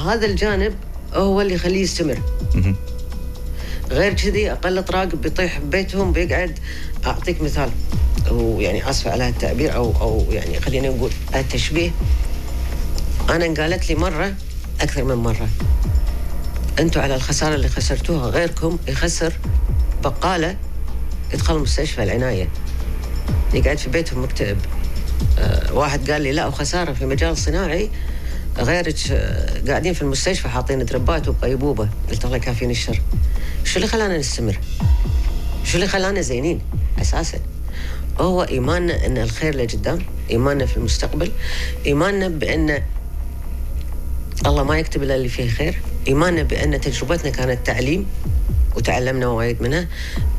هذا 0.06 0.26
الجانب 0.26 0.76
هو 1.14 1.42
اللي 1.42 1.54
يخليه 1.54 1.82
يستمر. 1.82 2.20
غير 3.92 4.14
كذي 4.14 4.52
أقل 4.52 4.84
طراق 4.84 5.16
بيطيح 5.16 5.60
ببيتهم 5.60 6.12
بيقعد. 6.12 6.60
أعطيك 7.06 7.42
مثال. 7.42 7.70
ويعني 8.32 8.90
اسف 8.90 9.08
على 9.08 9.30
التعبير 9.30 9.76
أو 9.76 9.94
أو 10.02 10.26
يعني 10.32 10.60
خلينا 10.60 10.90
نقول 10.90 11.12
التشبيه. 11.36 11.92
أنا 13.30 13.46
انقالت 13.46 13.90
لي 13.90 13.96
مرة 13.96 14.34
أكثر 14.82 15.04
من 15.04 15.16
مرة 15.16 15.50
أنتم 16.80 17.02
على 17.02 17.16
الخسارة 17.16 17.56
اللي 17.56 17.70
خسرتوها 17.70 18.28
غيركم 18.30 18.78
يخسر 18.88 19.34
بقالة 20.04 20.58
يدخل 21.34 21.60
مستشفى 21.60 22.04
العناية. 22.04 22.50
يقعد 23.54 23.78
في 23.78 23.90
بيتهم 23.90 24.24
مكتئب. 24.24 24.58
آه، 25.40 25.74
واحد 25.74 26.12
قال 26.12 26.22
لي 26.22 26.32
لا 26.32 26.48
وخسارة 26.48 26.94
في 26.94 27.06
مجال 27.06 27.38
صناعي 27.38 27.90
غيرك 28.58 28.96
آه، 29.12 29.62
قاعدين 29.68 29.94
في 29.94 30.02
المستشفى 30.02 30.50
حاطين 30.50 30.86
دربات 30.86 31.28
وبغيبوبه 31.28 31.90
قلت 32.12 32.26
الله 32.26 32.38
يكافيني 32.38 32.72
الشر. 32.72 33.02
شو 33.64 33.76
اللي 33.76 33.88
خلانا 33.88 34.18
نستمر؟ 34.18 34.60
شو 35.64 35.76
اللي 35.76 35.88
خلانا 35.88 36.22
زينين 36.22 36.62
أساسا؟ 37.02 37.40
هو 38.20 38.44
إيماننا 38.44 39.06
إن 39.06 39.18
الخير 39.18 39.56
لقدام، 39.56 40.00
إيماننا 40.32 40.66
في 40.66 40.78
المستقبل، 40.78 41.32
إيماننا 41.86 42.28
بأن 42.28 42.82
الله 44.46 44.64
ما 44.64 44.78
يكتب 44.80 45.04
إلا 45.04 45.16
اللي 45.16 45.30
فيه 45.30 45.50
خير، 45.50 45.82
إيماننا 46.08 46.44
بأن 46.44 46.82
تجربتنا 46.82 47.32
كانت 47.32 47.68
تعليم 47.68 48.06
وتعلمنا 48.76 49.28
وايد 49.28 49.62
منها 49.62 49.88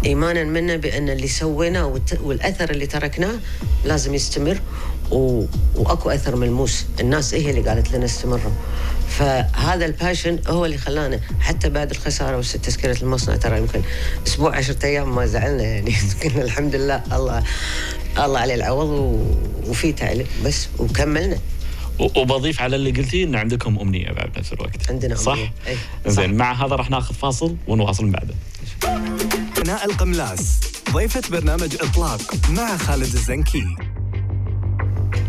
ايمانا 0.04 0.44
منا 0.44 0.76
بأن 0.76 1.08
اللي 1.08 1.28
سويناه 1.28 2.00
والأثر 2.20 2.70
اللي 2.70 2.86
تركناه 2.86 3.34
لازم 3.84 4.14
يستمر 4.14 4.60
و... 5.10 5.44
وأكو 5.74 6.10
أثر 6.10 6.36
ملموس. 6.36 6.84
الناس 7.00 7.34
هي 7.34 7.50
اللي 7.50 7.68
قالت 7.68 7.92
لنا 7.92 8.04
استمروا. 8.04 8.52
فهذا 9.18 9.86
الباشن 9.86 10.38
هو 10.46 10.64
اللي 10.64 10.78
خلانا 10.78 11.20
حتى 11.40 11.68
بعد 11.70 11.90
الخسارة 11.90 12.38
وست 12.38 12.56
تسكيره 12.56 12.96
المصنع 13.02 13.36
ترى 13.36 13.58
يمكن 13.58 13.80
أسبوع 14.26 14.56
عشرة 14.56 14.86
أيام 14.86 15.14
ما 15.14 15.26
زعلنا 15.26 15.62
يعني 15.62 15.94
كنا 16.22 16.42
الحمد 16.42 16.74
لله 16.74 17.02
الله 17.12 17.42
الله 18.18 18.38
عليه 18.40 18.54
العوض 18.54 18.86
و... 18.86 19.20
وفي 19.70 19.92
تعليم 19.92 20.26
بس 20.44 20.68
وكملنا 20.78 21.38
و- 21.98 22.20
وبضيف 22.20 22.60
على 22.60 22.76
اللي 22.76 22.90
قلتيه 22.90 23.24
إن 23.24 23.34
عندكم 23.34 23.78
أمنية 23.78 24.12
بعد 24.12 24.32
بنفس 24.32 24.52
الوقت 24.52 24.90
عندنا 24.90 25.14
صح؟ 25.14 25.32
أمنية. 25.32 25.52
أي. 25.66 25.76
زين 26.06 26.24
صح. 26.30 26.34
مع 26.34 26.66
هذا 26.66 26.74
راح 26.76 26.90
ناخذ 26.90 27.14
فاصل 27.14 27.56
ونواصل 27.68 28.04
من 28.04 28.10
بعده 28.10 28.34
ثناء 29.56 29.84
القملاس 29.86 30.60
ضيفة 30.92 31.22
برنامج 31.30 31.76
إطلاق 31.80 32.20
مع 32.50 32.76
خالد 32.76 33.02
الزنكي 33.02 33.64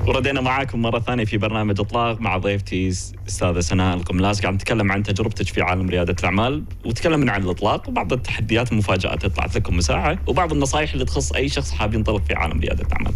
وردينا 0.08 0.42
معاكم 0.42 0.82
مرة 0.82 1.00
ثانية 1.00 1.26
في 1.26 1.38
برنامج 1.38 1.80
إطلاق 1.80 2.22
مع 2.22 2.38
ضيفتي 2.38 2.90
أستاذة 3.28 3.60
سناء 3.60 3.98
القملاس. 3.98 4.42
قاعد 4.42 4.54
نتكلم 4.54 4.92
عن 4.92 5.04
تجربتك 5.04 5.48
في 5.48 5.62
عالم 5.62 5.90
ريادة 5.90 6.16
الأعمال 6.20 6.64
وتكلمنا 6.86 7.32
عن 7.32 7.44
الإطلاق 7.44 7.90
وبعض 7.90 8.14
التحديات 8.14 8.70
والمفاجآت 8.70 9.24
اللي 9.26 9.36
طلعت 9.36 9.56
لكم 9.56 9.78
مساعة 9.78 10.20
وبعض 10.28 10.52
النصائح 10.54 10.94
اللي 10.94 11.06
تخص 11.06 11.32
أي 11.32 11.50
شخص 11.50 11.72
حاب 11.72 11.94
ينطلق 11.94 12.22
في 12.28 12.34
عالم 12.34 12.60
ريادة 12.60 12.84
الأعمال. 12.84 13.14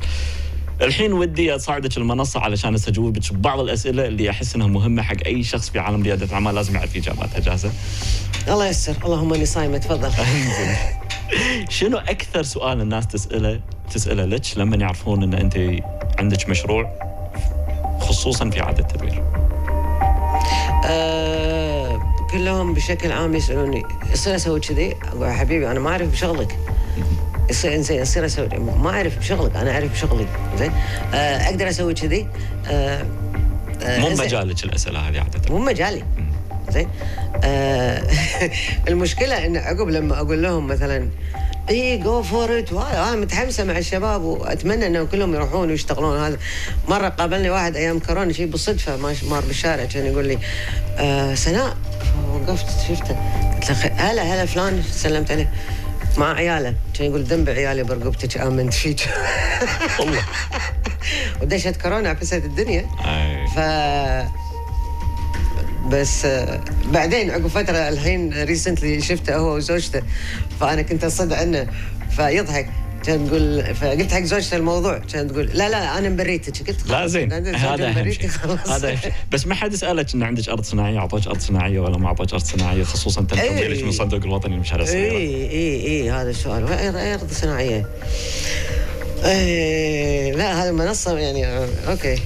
الحين 0.82 1.14
ودي 1.14 1.56
أصعدك 1.56 1.98
المنصة 1.98 2.40
علشان 2.40 2.74
أستجوبك 2.74 3.34
ببعض 3.34 3.60
الأسئلة 3.60 4.06
اللي 4.06 4.30
أحس 4.30 4.56
أنها 4.56 4.68
مهمة 4.68 5.02
حق 5.02 5.26
أي 5.26 5.44
شخص 5.44 5.70
في 5.70 5.80
عالم 5.80 6.04
ريادة 6.04 6.26
الأعمال. 6.26 6.56
لازم 6.56 6.76
يعرف 6.76 6.96
إجاباتها. 6.96 7.40
جاهزة؟ 7.40 7.72
الله 8.48 8.68
يسر 8.68 8.96
اللهم 9.06 9.34
إني 9.34 9.46
صايمة. 9.46 9.78
تفضل. 9.78 10.12
شنو 11.80 11.98
أكثر 11.98 12.44
سؤال 12.44 12.82
الناس 12.82 13.08
تسأله 13.08 13.62
تسأله 13.92 14.26
لك 14.26 14.42
لما 14.58 14.78
يعرفون 14.78 15.24
أن 15.24 15.34
أنت 15.34 15.58
عندك 16.20 16.50
مشروع 16.50 16.90
خصوصا 18.00 18.50
في 18.50 18.62
اعاده 18.62 18.80
التدوير؟ 18.80 19.24
آه 20.86 22.02
كلهم 22.32 22.74
بشكل 22.74 23.12
عام 23.12 23.36
يسألوني 23.36 23.84
يصير 24.14 24.36
أسوي 24.36 24.60
كذي؟ 24.60 24.96
أقول 25.04 25.32
حبيبي 25.32 25.72
أنا 25.72 25.80
ما 25.80 25.90
أعرف 25.90 26.12
بشغلك 26.12 26.58
يصير 27.50 27.82
زين 27.82 28.02
يصير 28.02 28.26
أسوي 28.26 28.48
ما 28.48 28.90
أعرف 28.90 29.18
بشغلك 29.20 29.56
أنا 29.56 29.72
أعرف 29.72 29.92
بشغلي 29.92 30.28
زين 30.58 30.72
آه 31.14 31.50
أقدر 31.50 31.70
أسوي 31.70 31.94
كذي؟ 31.94 32.28
آه 32.68 33.06
آه، 33.84 34.00
مو. 34.00 34.10
مجالك 34.10 34.64
الأسئلة 34.64 35.00
هذه 35.00 35.20
عادة 35.20 35.42
مو 35.50 35.60
مجالي 35.60 36.04
زين 36.70 36.88
آه 37.44 38.04
المشكلة 38.88 39.46
إن 39.46 39.58
عقب 39.58 39.90
لما 39.90 40.18
أقول 40.18 40.44
لهم 40.44 40.68
مثلا 40.68 41.10
إي 41.72 41.98
go 41.98 42.24
for 42.24 42.60
it 42.60 42.74
أنا 42.74 43.16
متحمسة 43.16 43.64
مع 43.64 43.78
الشباب 43.78 44.22
وأتمنى 44.22 44.88
إنهم 44.88 45.06
كلهم 45.06 45.36
يروحون 45.36 45.70
ويشتغلون. 45.70 46.18
هذا 46.20 46.38
مرة 46.88 47.10
قابلني 47.10 47.50
واحد 47.50 47.76
أيام 47.76 48.00
كورونا 48.00 48.34
شيء 48.34 48.46
بالصدفة 48.46 48.98
مار 48.98 49.42
بالشارع 49.48 49.86
كان 49.86 50.06
يقول 50.06 50.28
لي 50.28 50.38
آه 50.98 51.36
سناء 51.36 51.78
وقفت 52.34 52.66
شفته. 52.90 53.16
قلت 53.56 53.70
له 53.70 53.76
هلا 53.96 54.22
هلا 54.24 54.46
فلان 54.46 54.84
سلمت 54.92 55.32
عليه. 55.32 55.52
مع 56.18 56.34
عياله. 56.34 56.76
كان 56.94 57.08
يقول 57.08 57.24
ذنب 57.24 57.50
عيالي 57.50 57.84
برقبتك 57.84 58.38
امنت 58.38 58.74
فيك 58.74 59.10
والله. 60.00 60.22
ودشت 61.42 61.82
كورونا 61.82 62.10
عفست 62.10 62.34
الدنيا. 62.34 62.86
أي. 63.06 63.48
ف 63.48 63.60
بس 65.92 66.26
آه، 66.26 66.62
بعدين 66.86 67.32
عقب 67.32 67.48
فترة 67.48 67.78
الحين 67.78 68.44
recently 68.44 69.02
شفته 69.02 69.36
هو 69.36 69.56
وزوجته 69.56 70.02
فأنا 70.60 70.82
كنت 70.82 71.04
اصد 71.04 71.34
عنه 71.34 71.68
فيضحك 72.16 72.70
كان 73.06 73.28
تقول 73.28 73.76
فقلت 73.76 74.14
حق 74.14 74.22
زوجته 74.22 74.58
الموضوع 74.58 74.98
كان 74.98 75.28
تقول 75.28 75.46
لا 75.46 75.70
لا 75.70 75.98
أنا 75.98 76.10
مبريتك 76.10 76.68
قلت 76.68 76.88
لا 76.88 77.08
زين 77.08 77.34
هذا 77.56 77.88
أهم 77.88 78.12
شيء. 78.12 78.30
هذا. 78.68 78.98
بس 79.32 79.48
ما 79.48 79.56
حد 79.56 79.76
سألك 79.76 80.14
إن 80.14 80.24
عندك 80.24 80.50
أرض 80.50 80.64
صناعية 80.64 80.98
اعطوك 81.00 81.28
أرض 81.28 81.40
صناعية 81.40 81.80
ولا 81.80 81.98
ما 81.98 82.08
اعطوك 82.08 82.34
أرض 82.34 82.44
صناعية 82.44 82.84
خصوصا 82.84 83.22
تنفيذ 83.22 83.52
إي. 83.52 83.68
لك 83.68 83.84
من 83.84 83.90
الصندوق 83.90 84.24
الوطني 84.24 84.54
للمشاريع 84.54 84.84
الصغيره 84.84 85.12
اي 85.12 85.52
اي 85.52 85.86
اي 85.86 86.12
هذا 86.12 86.30
السؤال 86.30 86.64
وين 86.64 86.96
أي 86.96 87.14
أرض 87.14 87.32
صناعية؟ 87.32 87.86
اي 89.24 90.32
لا 90.32 90.64
هذه 90.64 90.72
منصة 90.72 91.18
يعني 91.18 91.48
آه، 91.48 91.68
okay 91.88 92.20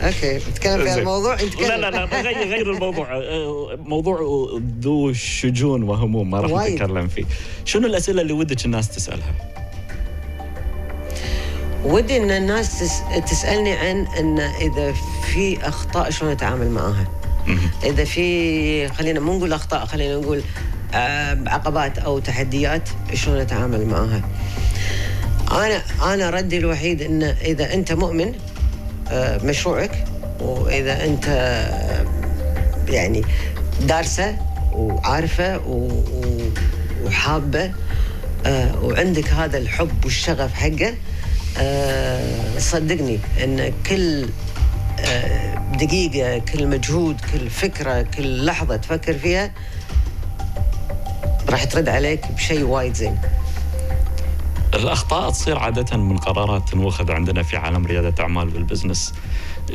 okay 0.00 0.36
نتكلم 0.50 0.84
في. 0.84 0.98
الموضوع؟ 0.98 1.34
نتكلم 1.34 1.68
لا 1.68 1.76
لا 1.76 1.90
لا 1.90 2.04
غير 2.04 2.48
غير 2.48 2.72
الموضوع. 2.72 3.06
آه، 3.12 3.78
موضوع 3.84 4.48
ذو 4.80 5.12
شجون 5.12 5.82
وهموم 5.82 6.30
ما 6.30 6.40
راح. 6.40 6.66
نتكلم 6.66 7.08
فيه. 7.08 7.24
شنو 7.64 7.86
الأسئلة 7.86 8.22
اللي 8.22 8.32
ودك 8.32 8.64
الناس 8.64 8.88
تسألها؟ 8.88 9.34
ودي 11.84 12.16
إن 12.16 12.30
الناس 12.30 12.78
تس... 12.78 12.92
تسألني 13.30 13.72
عن 13.72 14.06
إن 14.18 14.40
إذا 14.40 14.94
في 15.32 15.68
أخطاء 15.68 16.10
شلون 16.10 16.30
أتعامل 16.30 16.70
معاها. 16.70 17.08
إذا 17.84 18.04
في 18.04 18.88
خلينا 18.88 19.20
مو 19.20 19.36
نقول 19.36 19.52
أخطاء 19.52 19.86
خلينا 19.86 20.16
نقول 20.16 20.42
عقبات 21.46 21.98
أو 21.98 22.18
تحديات 22.18 22.88
شلون 23.14 23.36
أتعامل 23.36 23.86
معاها. 23.86 24.22
أنا 25.52 25.82
أنا 26.14 26.30
ردي 26.30 26.58
الوحيد 26.58 27.02
إن 27.02 27.22
إذا 27.22 27.74
أنت 27.74 27.92
مؤمن 27.92 28.34
مشروعك. 29.44 30.04
وإذا 30.40 31.04
أنت 31.04 31.24
آه، 31.28 32.06
يعني 32.88 33.24
دارسة 33.80 34.36
وعارفة 34.72 35.60
وحابة 37.04 37.72
آه، 38.46 38.84
وعندك 38.84 39.28
هذا 39.28 39.58
الحب 39.58 40.04
والشغف 40.04 40.54
حقه 40.54 40.94
آه، 41.58 42.58
صدقني 42.58 43.18
إن 43.44 43.72
كل 43.86 44.28
آه، 45.00 45.58
دقيقة 45.80 46.38
كل 46.38 46.66
مجهود 46.66 47.20
كل 47.32 47.50
فكرة 47.50 48.02
كل 48.02 48.44
لحظة 48.46 48.76
تفكر 48.76 49.14
فيها 49.18 49.50
راح 51.48 51.64
ترد 51.64 51.88
عليك 51.88 52.20
بشيء 52.36 52.62
وايد 52.62 52.94
زين. 52.94 53.18
الأخطاء 54.74 55.30
تصير 55.30 55.58
عادة 55.58 55.96
من 55.96 56.16
قرارات 56.18 56.68
تنوخذ 56.68 57.10
عندنا 57.10 57.42
في 57.42 57.56
عالم 57.56 57.86
ريادة 57.86 58.14
أعمال 58.22 58.48
بالبزنس. 58.48 59.14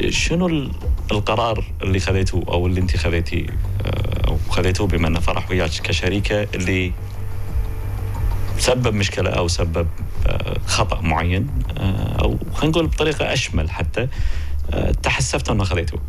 شنو 0.09 0.47
ال- 0.47 0.71
القرار 1.11 1.63
اللي 1.83 1.99
خذيته 1.99 2.43
أو 2.47 2.67
اللي 2.67 2.79
أنت 2.81 2.97
خذيتي 2.97 3.45
آه، 3.85 4.27
أو 4.27 4.37
خذيتوه 4.49 4.87
بما 4.87 5.07
انه 5.07 5.19
فرح 5.19 5.49
وياك 5.49 5.69
كشريكة 5.69 6.43
اللي 6.55 6.91
سبب 8.57 8.93
مشكلة 8.93 9.29
أو 9.29 9.47
سبب 9.47 9.87
آه، 10.27 10.57
خطأ 10.67 11.01
معين 11.01 11.47
آه، 11.77 12.17
أو 12.21 12.37
خلينا 12.53 12.71
نقول 12.77 12.87
بطريقة 12.87 13.33
أشمل 13.33 13.71
حتى 13.71 14.07
تحسفتوا 15.03 15.53
أنه 15.55 15.63
خذيتوه 15.63 15.99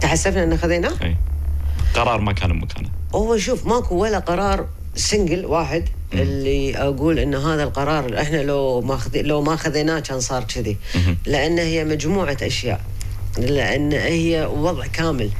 تحسفنا 0.00 0.44
ان 0.44 0.56
خذيناه؟ 0.56 0.92
اي 1.02 1.16
قرار 1.94 2.20
ما 2.20 2.32
كان 2.32 2.52
بمكانه. 2.60 2.88
هو 3.14 3.36
شوف 3.36 3.66
ماكو 3.66 3.94
ولا 3.94 4.18
قرار 4.18 4.66
سنجل 4.98 5.46
واحد 5.46 5.84
اللي 6.12 6.76
أقول 6.76 7.18
إن 7.18 7.34
هذا 7.34 7.62
القرار 7.62 8.20
إحنا 8.20 8.42
لو 8.42 8.80
ما. 8.80 8.98
لو 9.14 9.42
ما 9.42 9.56
خذيناه 9.56 10.00
كان 10.00 10.20
صار 10.20 10.44
كذي. 10.44 10.76
لأن 11.26 11.58
هي 11.58 11.84
مجموعة 11.84 12.36
أشياء. 12.42 12.80
لأن 13.38 13.92
هي 13.92 14.48
وضع 14.52 14.86
كامل. 14.86 15.30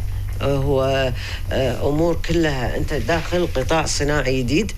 هو 0.42 1.12
آه، 1.52 1.88
أمور 1.88 2.18
كلها. 2.28 2.76
أنت 2.76 2.94
داخل 2.94 3.48
قطاع 3.54 3.86
صناعي 3.86 4.42
جديد. 4.42 4.72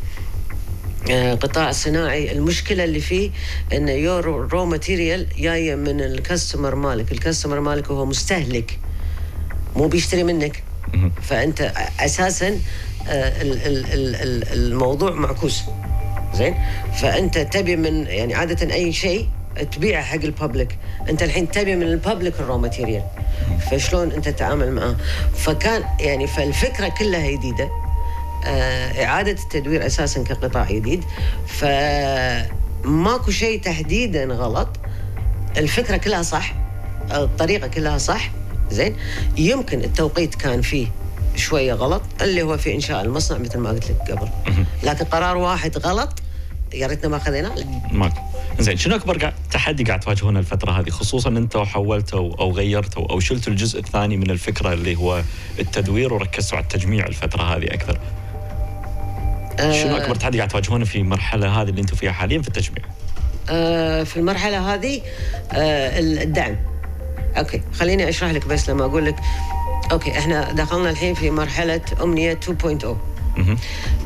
آه، 1.11 1.35
قطاع 1.35 1.73
صناعي. 1.73 2.33
المشكلة 2.33 2.85
اللي 2.85 3.01
فيه 3.01 3.31
إن 3.73 3.89
your 3.89 4.25
raw 4.53 4.65
material 4.65 5.27
جاية 5.39 5.75
من 5.75 6.01
ال 6.01 6.09
customer 6.09 6.75
مالك. 6.75 7.13
ال 7.13 7.18
customer 7.18 7.61
مالك 7.61 7.91
هو 7.91 8.07
مستهلك. 8.07 8.79
مو 9.77 9.89
بيشتري 9.89 10.23
منك. 10.25 10.63
فأنت 11.23 11.73
أساسا 12.01 12.59
آه، 13.09 13.43
ال- 13.43 13.67
ال- 13.67 13.93
ال- 13.93 14.15
ال- 14.17 14.53
الموضوع 14.53 15.11
معكوس. 15.11 15.63
زين؟ 16.35 16.55
فأنت 17.03 17.39
تبي 17.39 17.77
من 17.77 18.07
يعني 18.07 18.35
عادة 18.35 18.75
أي 18.75 18.93
شيء 18.93 19.29
تبيعه 19.73 20.03
حق 20.03 20.15
ال 20.15 20.23
public. 20.23 20.79
أنت 21.09 21.23
الحين 21.23 21.51
تبي 21.51 21.77
من 21.77 21.83
ال 21.83 21.90
public 21.90 22.35
ال 22.41 22.45
raw 22.45 22.59
material. 22.59 23.03
فشلون 23.71 24.13
أنت 24.13 24.29
تتعامل 24.29 24.73
معاه؟ 24.73 24.97
فكان 25.35 25.85
يعني 26.01 26.27
فالفكرة 26.27 26.89
كلها 26.89 27.31
جديدة. 27.31 27.69
آه، 28.47 29.05
إعادة 29.05 29.33
التدوير 29.33 29.87
أساسا 29.87 30.23
كقطاع 30.23 30.71
جديد. 30.71 31.05
فماكو 31.47 33.31
شيء 33.31 33.61
تحديدا 33.61 34.25
غلط. 34.25 34.69
الفكرة 35.57 35.97
كلها 35.97 36.23
صح. 36.23 36.55
الطريقة 37.13 37.69
كلها 37.69 37.99
صح. 37.99 38.31
زين؟ 38.71 38.97
يمكن 39.37 39.81
التوقيت 39.85 40.35
كان 40.35 40.63
فيه 40.63 40.87
شوية 41.37 41.73
غلط 41.73 42.03
اللي 42.23 42.43
هو 42.43 42.57
في 42.57 42.75
إنشاء 42.75 43.03
المصنع 43.03 43.39
مثل 43.39 43.59
ما 43.59 43.71
قلت 43.71 43.91
لك 43.91 44.11
قبل. 44.11 44.29
لكن 44.83 45.05
قرار 45.05 45.37
واحد 45.37 45.79
غلط 45.79 46.23
يا 46.75 46.87
ريتنا 46.87 47.09
ما 47.09 47.19
خذيناه 47.19 47.55
ماكو 47.93 48.21
زين 48.59 48.77
شنو 48.77 48.97
أكبر 48.97 49.33
تحدي 49.51 49.85
قاعد 49.85 50.01
تواجهونه 50.01 50.39
الفترة 50.39 50.71
هذه؟ 50.73 50.91
خصوصا 50.91 51.31
أنتم 51.31 51.65
حولتوا 51.65 52.35
أو 52.41 52.53
غيرتوا 52.53 53.07
أو 53.11 53.21
شلتوا 53.21 53.53
الجزء 53.53 53.79
الثاني 53.79 54.17
من 54.17 54.31
الفكرة 54.31 54.73
اللي 54.73 54.97
هو 54.97 55.23
التدوير 55.59 56.15
وركزتوا 56.15 56.57
على 56.57 56.65
التجميع 56.65 57.07
الفترة 57.07 57.43
هذه 57.43 57.65
أكثر. 57.65 57.99
شنو 59.61 59.97
أكبر 59.97 60.15
تحدي 60.15 60.39
قاعد 60.39 60.49
تواجهونه 60.51 60.85
في 60.85 60.99
المرحلة 60.99 61.63
هذه 61.63 61.69
اللي 61.69 61.81
أنتم 61.81 61.97
فيها 61.97 62.13
حاليا 62.13 62.43
في 62.43 62.49
التجميع؟ 62.49 62.85
آه، 63.51 64.03
في 64.03 64.17
المرحلة 64.17 64.75
هذه 64.75 65.01
آه، 65.53 65.99
الدعم. 65.99 66.57
أوكي 67.37 67.63
خليني 67.73 68.09
أشرح 68.09 68.31
لك 68.31 68.47
بس 68.47 68.71
لما 68.71 68.85
أقول 68.85 69.07
لك 69.07 69.17
أوكي 69.91 70.19
إحنا 70.19 70.53
دخلنا 70.53 70.91
الحين 70.91 71.15
في 71.15 71.31
مرحلة 71.31 71.81
أمنية 72.03 72.33
2.0 72.35 72.87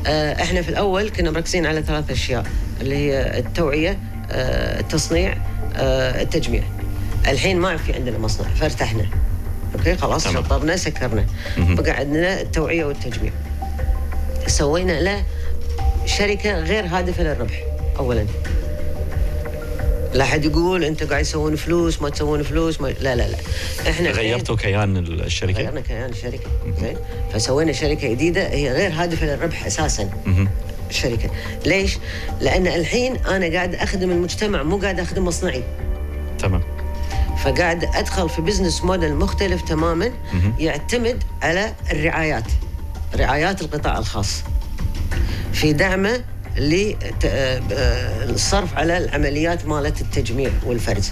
آه، 0.07 0.41
إحنا 0.43 0.61
في 0.61 0.69
الأول 0.69 1.09
كنا 1.09 1.31
مركزين 1.31 1.65
على 1.65 1.81
ثلاث 1.83 2.11
أشياء 2.11 2.45
اللي 2.81 2.95
هي 2.95 3.37
التوعية 3.39 3.99
آه، 4.31 4.79
التصنيع 4.79 5.37
آه، 5.75 6.21
التجميع. 6.21 6.63
الحين 7.27 7.59
ما 7.59 7.77
في 7.77 7.93
عندنا 7.93 8.17
مصنع 8.17 8.47
فارتحنا. 8.47 9.05
أوكي 9.75 9.95
خلاص. 9.97 10.27
شطبنا 10.27 10.77
سكرنا. 10.77 11.25
بقى 11.57 11.91
عندنا 11.91 12.41
التوعية 12.41 12.85
والتجميع. 12.85 13.31
سوينا 14.47 15.01
له 15.01 15.23
شركة 16.05 16.59
غير 16.59 16.85
هادفة 16.85 17.23
للربح 17.23 17.63
اولا. 17.99 18.25
لا 20.15 20.25
حد 20.25 20.45
يقول 20.45 20.83
أنتم 20.83 21.07
قاعد 21.07 21.23
تسوون 21.23 21.55
فلوس 21.55 22.01
ما 22.01 22.09
تسوون 22.09 22.43
فلوس 22.43 22.81
ما... 22.81 22.87
لا 22.87 23.15
لا 23.15 23.27
لا. 23.27 23.37
إحنا 23.89 24.09
غيرتوا 24.09 24.55
كيان 24.55 24.97
الشركة؟ 24.97 25.57
غيرنا 25.57 25.81
كيان 25.81 26.09
الشركة 26.09 26.49
زين. 26.81 26.97
فسوينا 27.33 27.71
شركة 27.71 28.07
جديدة 28.09 28.49
هي 28.49 28.71
غير 28.71 28.91
هادفه 28.91 29.25
للربح 29.25 29.65
أساسا. 29.65 30.09
الشركة. 30.89 31.29
ليش؟ 31.65 31.97
لأن 32.41 32.67
الحين 32.67 33.15
أنا 33.15 33.55
قاعد 33.55 33.75
أخدم 33.75 34.11
المجتمع 34.11 34.63
مو 34.63 34.77
قاعد 34.77 34.99
أخدم 34.99 35.25
مصنعي. 35.25 35.63
تمام. 36.39 36.61
فقاعد 37.43 37.83
أدخل 37.83 38.29
في 38.29 38.41
بزنس 38.41 38.83
موديل 38.83 39.15
مختلف 39.15 39.61
تماما 39.61 40.11
يعتمد 40.59 41.23
على 41.41 41.73
الرعايات 41.91 42.45
رعايات 43.15 43.61
القطاع 43.61 43.97
الخاص. 43.97 44.43
في 45.53 45.73
دعمة 45.73 46.23
للصرف 48.27 48.73
على 48.77 48.97
العمليات 48.97 49.65
مالت 49.65 50.01
التجميع 50.01 50.51
والفرز. 50.65 51.11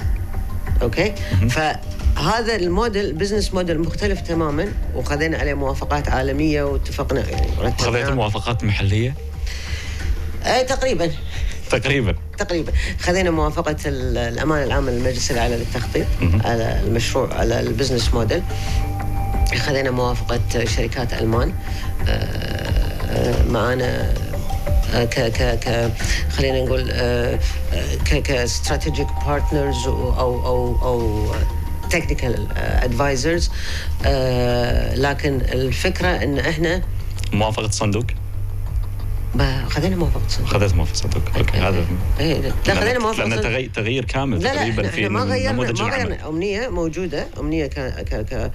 أوكي؟ 0.81 1.13
ف 1.49 1.59
هذا 2.19 2.55
ال 2.55 2.65
model 2.65 3.13
business 3.13 3.53
model 3.53 3.79
مختلف 3.79 4.21
تماما 4.21 4.67
وخذينا 4.95 5.37
عليه 5.37 5.53
موافقات 5.53 6.09
عالمية 6.09 6.63
واتفقنا 6.63 7.29
يعني 7.29 7.47
رتبناه. 7.59 7.91
خذيت 7.91 8.09
موافقات 8.09 8.63
محلية؟ 8.63 9.13
اي 10.45 10.63
تقريبا. 10.63 11.11
تقريبا. 11.71 12.15
تقريبا. 12.37 12.71
خذينا 12.99 13.31
موافقة 13.31 13.75
ال- 13.85 14.17
الأمانة 14.17 14.63
العامة 14.63 14.91
للمجلس 14.91 15.31
الأعلى 15.31 15.55
للتخطيط 15.55 16.05
على 16.45 16.79
المشروع 16.87 17.33
على 17.33 17.59
ال 17.59 17.65
business 17.65 18.13
model 18.13 18.43
خذينا 19.57 19.91
موافقة 19.91 20.65
شركات 20.65 21.13
ألمان. 21.13 21.53
آه، 22.07 22.11
آه، 23.09 23.43
معانا 23.43 24.13
ك 24.93 25.19
ك 25.19 25.59
ك 25.59 25.91
خلينا 26.31 26.61
نقول 26.65 26.91
آه، 26.91 27.39
آه، 27.73 27.95
ك 27.95 28.21
ك 28.21 28.30
strategic 28.30 29.07
partners 29.27 29.87
أو 29.87 30.45
أو 30.45 30.75
أو 30.81 31.25
technical 31.89 32.47
advisors 32.57 33.51
لكن 34.95 35.41
الفكرة 35.41 36.07
إن 36.07 36.39
إحنا 36.39 36.81
موافقة 37.33 37.69
صندوق؟ 37.69 38.05
خذينا 39.69 39.95
موافقة. 39.95 40.21
صندوق. 40.27 40.49
خذيت 40.49 40.75
موافقة 40.75 40.95
صندوق 40.95 41.21
أوكي 41.37 41.57
هذا 41.57 41.85
إيه، 42.19 42.53
لا 42.67 42.75
خذينا 42.75 42.99
موافقة 42.99 43.25
لأن. 43.27 43.41
تغيير, 43.41 43.69
تغيير 43.75 44.05
كامل 44.05 44.37
لا 44.39 44.43
لا 44.43 44.55
تقريبا 44.55 44.81
إحنا, 44.81 44.91
في 44.95 45.09
ما 45.09 45.19
غيرنا 45.23 45.51
ما 45.51 45.63
غيرنا. 45.63 46.27
أمنية 46.27 46.67
موجودة 46.69 47.27
أمنية 47.39 47.65
ك 47.65 47.73
ك 47.79 48.25
ك 48.25 48.51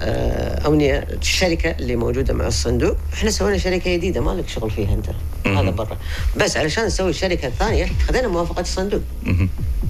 آه، 0.00 0.68
أمنية 0.68 0.98
الشركة 0.98 1.70
اللي 1.70 1.96
موجودة 1.96 2.34
مع 2.34 2.46
الصندوق. 2.46 2.96
إحنا 3.14 3.30
سوينا 3.30 3.58
شركة 3.58 3.96
جديدة 3.96 4.20
ما 4.20 4.30
لك 4.30 4.48
شغل 4.48 4.70
فيها 4.70 4.94
أنت. 4.94 5.06
هذا 5.46 5.70
برا. 5.70 5.98
بس 6.36 6.56
علشان 6.56 6.84
نسوي 6.86 7.10
الشركة 7.10 7.48
الثانية 7.48 7.88
خذينا 8.08 8.28
موافقة 8.28 8.60
الصندوق. 8.60 9.02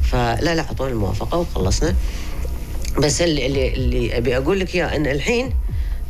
فلا 0.03 0.55
لا 0.55 0.61
أعطونا 0.61 0.91
الموافقة 0.91 1.39
وخلصنا. 1.39 1.95
بس 2.99 3.23
اللي 3.23 3.47
اللي 3.47 3.75
اللي 3.75 4.17
أبي 4.19 4.37
أقول 4.37 4.61
لك 4.61 4.75
إياه 4.75 4.97
إن 4.97 5.07
الحين 5.07 5.53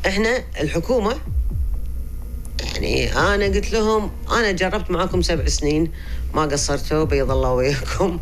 إحنا 0.06 0.42
الحكومة 0.60 1.16
يعني 2.76 3.12
أنا 3.34 3.44
قلت 3.44 3.72
لهم 3.72 4.10
أنا 4.32 4.52
جربت 4.52 4.90
معاكم 4.90 5.22
سبع 5.22 5.46
سنين 5.46 5.90
ما 6.34 6.42
قصرتوا 6.42 7.04
بيض 7.04 7.30
الله 7.30 7.52
وياكم. 7.52 8.18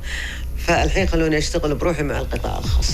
فالحين 0.59 1.09
خلوني 1.09 1.39
أشتغل 1.39 1.75
بروحي 1.75 2.03
مع 2.03 2.19
القطاع 2.19 2.59
الخاص. 2.59 2.91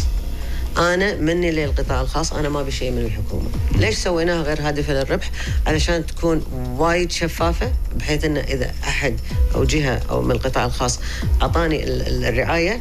أنا 0.79 1.15
مني 1.17 1.51
للقطاع 1.51 2.01
الخاص 2.01 2.33
أنا 2.33 2.49
ما 2.49 2.63
بشيء 2.63 2.91
من 2.91 2.99
الحكومة. 2.99 3.49
ليش 3.77 3.97
سويناها 3.99 4.43
غير 4.43 4.61
هادفه 4.63 4.93
للربح 4.93 5.31
علشان 5.67 6.07
تكون 6.07 6.45
وايد 6.79 7.13
شفافة 7.13 7.73
بحيث 7.97 8.25
إن 8.25 8.37
إذا 8.37 8.71
أحد 8.85 9.21
أو 9.55 9.65
جهة 9.65 10.01
أو 10.11 10.23
من 10.23 10.31
القطاع 10.31 10.65
الخاص 10.65 11.01
أعطاني 11.43 11.85
ال- 11.85 12.07
ال- 12.07 12.25
الرعاية 12.25 12.81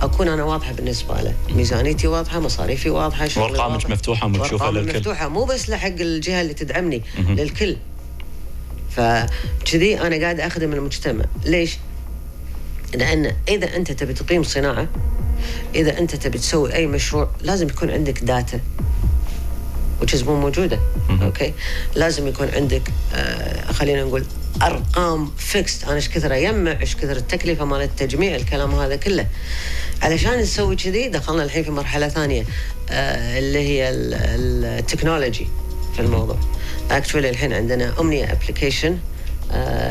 أكون 0.00 0.28
أنا 0.28 0.44
واضحة 0.44 0.72
بالنسبة 0.72 1.20
له. 1.20 1.34
ميزانيتي 1.50 2.06
واضحة 2.06 2.40
مصاريفي 2.40 2.90
واضحة 2.90 3.28
شغلي. 3.28 3.68
مفتوحة 3.88 4.26
ومكشوفة 4.26 4.64
وأرقامي 4.64 4.80
للكل. 4.86 4.98
مفتوحة 4.98 5.28
مو 5.28 5.44
بس 5.44 5.68
لحق 5.70 5.86
الجهة 6.00 6.40
اللي 6.40 6.54
تدعمني 6.54 7.02
للكل. 7.18 7.76
فكذي 8.96 10.00
أنا 10.00 10.16
قاعد 10.20 10.40
أخدم 10.40 10.72
المجتمع. 10.72 11.24
ليش؟ 11.44 11.78
لأن 12.94 13.32
إذا 13.48 13.76
أنت 13.76 13.92
تبي 13.92 14.12
تقيم 14.12 14.42
صناعة 14.42 14.88
إذا 15.74 15.98
أنت 15.98 16.16
تبي 16.16 16.38
تسوي 16.38 16.74
أي 16.74 16.86
مشروع 16.86 17.30
لازم 17.40 17.68
يكون 17.68 17.90
عندك 17.90 18.18
data 18.24 18.60
which 20.02 20.24
مو 20.24 20.40
موجودة. 20.40 20.78
أوكي 21.22 21.52
لازم 21.94 22.26
يكون 22.28 22.48
عندك 22.48 22.82
آه 23.14 23.72
خلينا 23.72 24.04
نقول 24.04 24.24
أرقام 24.62 25.30
fixed 25.38 25.84
أنا 25.84 25.94
إيش 25.94 26.08
كثر 26.08 26.36
أجمع 26.36 26.80
إيش 26.80 26.96
كثر 26.96 27.16
التكلفة 27.16 27.64
مال 27.64 27.82
التجميع 27.82 28.34
الكلام 28.36 28.74
هذا 28.74 28.96
كله. 28.96 29.26
علشان 30.02 30.38
نسوي 30.38 30.76
كذي 30.76 31.08
دخلنا 31.08 31.42
الحين 31.42 31.64
في 31.64 31.70
مرحلة 31.70 32.08
ثانية 32.08 32.44
آه 32.90 33.38
اللي 33.38 33.58
هي 33.58 33.90
ال- 33.90 34.14
ال- 34.14 34.64
ال 34.64 34.72
technology 34.72 35.48
في 35.96 36.00
الموضوع. 36.02 36.36
actually 36.90 37.30
الحين 37.30 37.52
عندنا 37.52 38.00
امنيه 38.00 38.32
application 38.32 38.98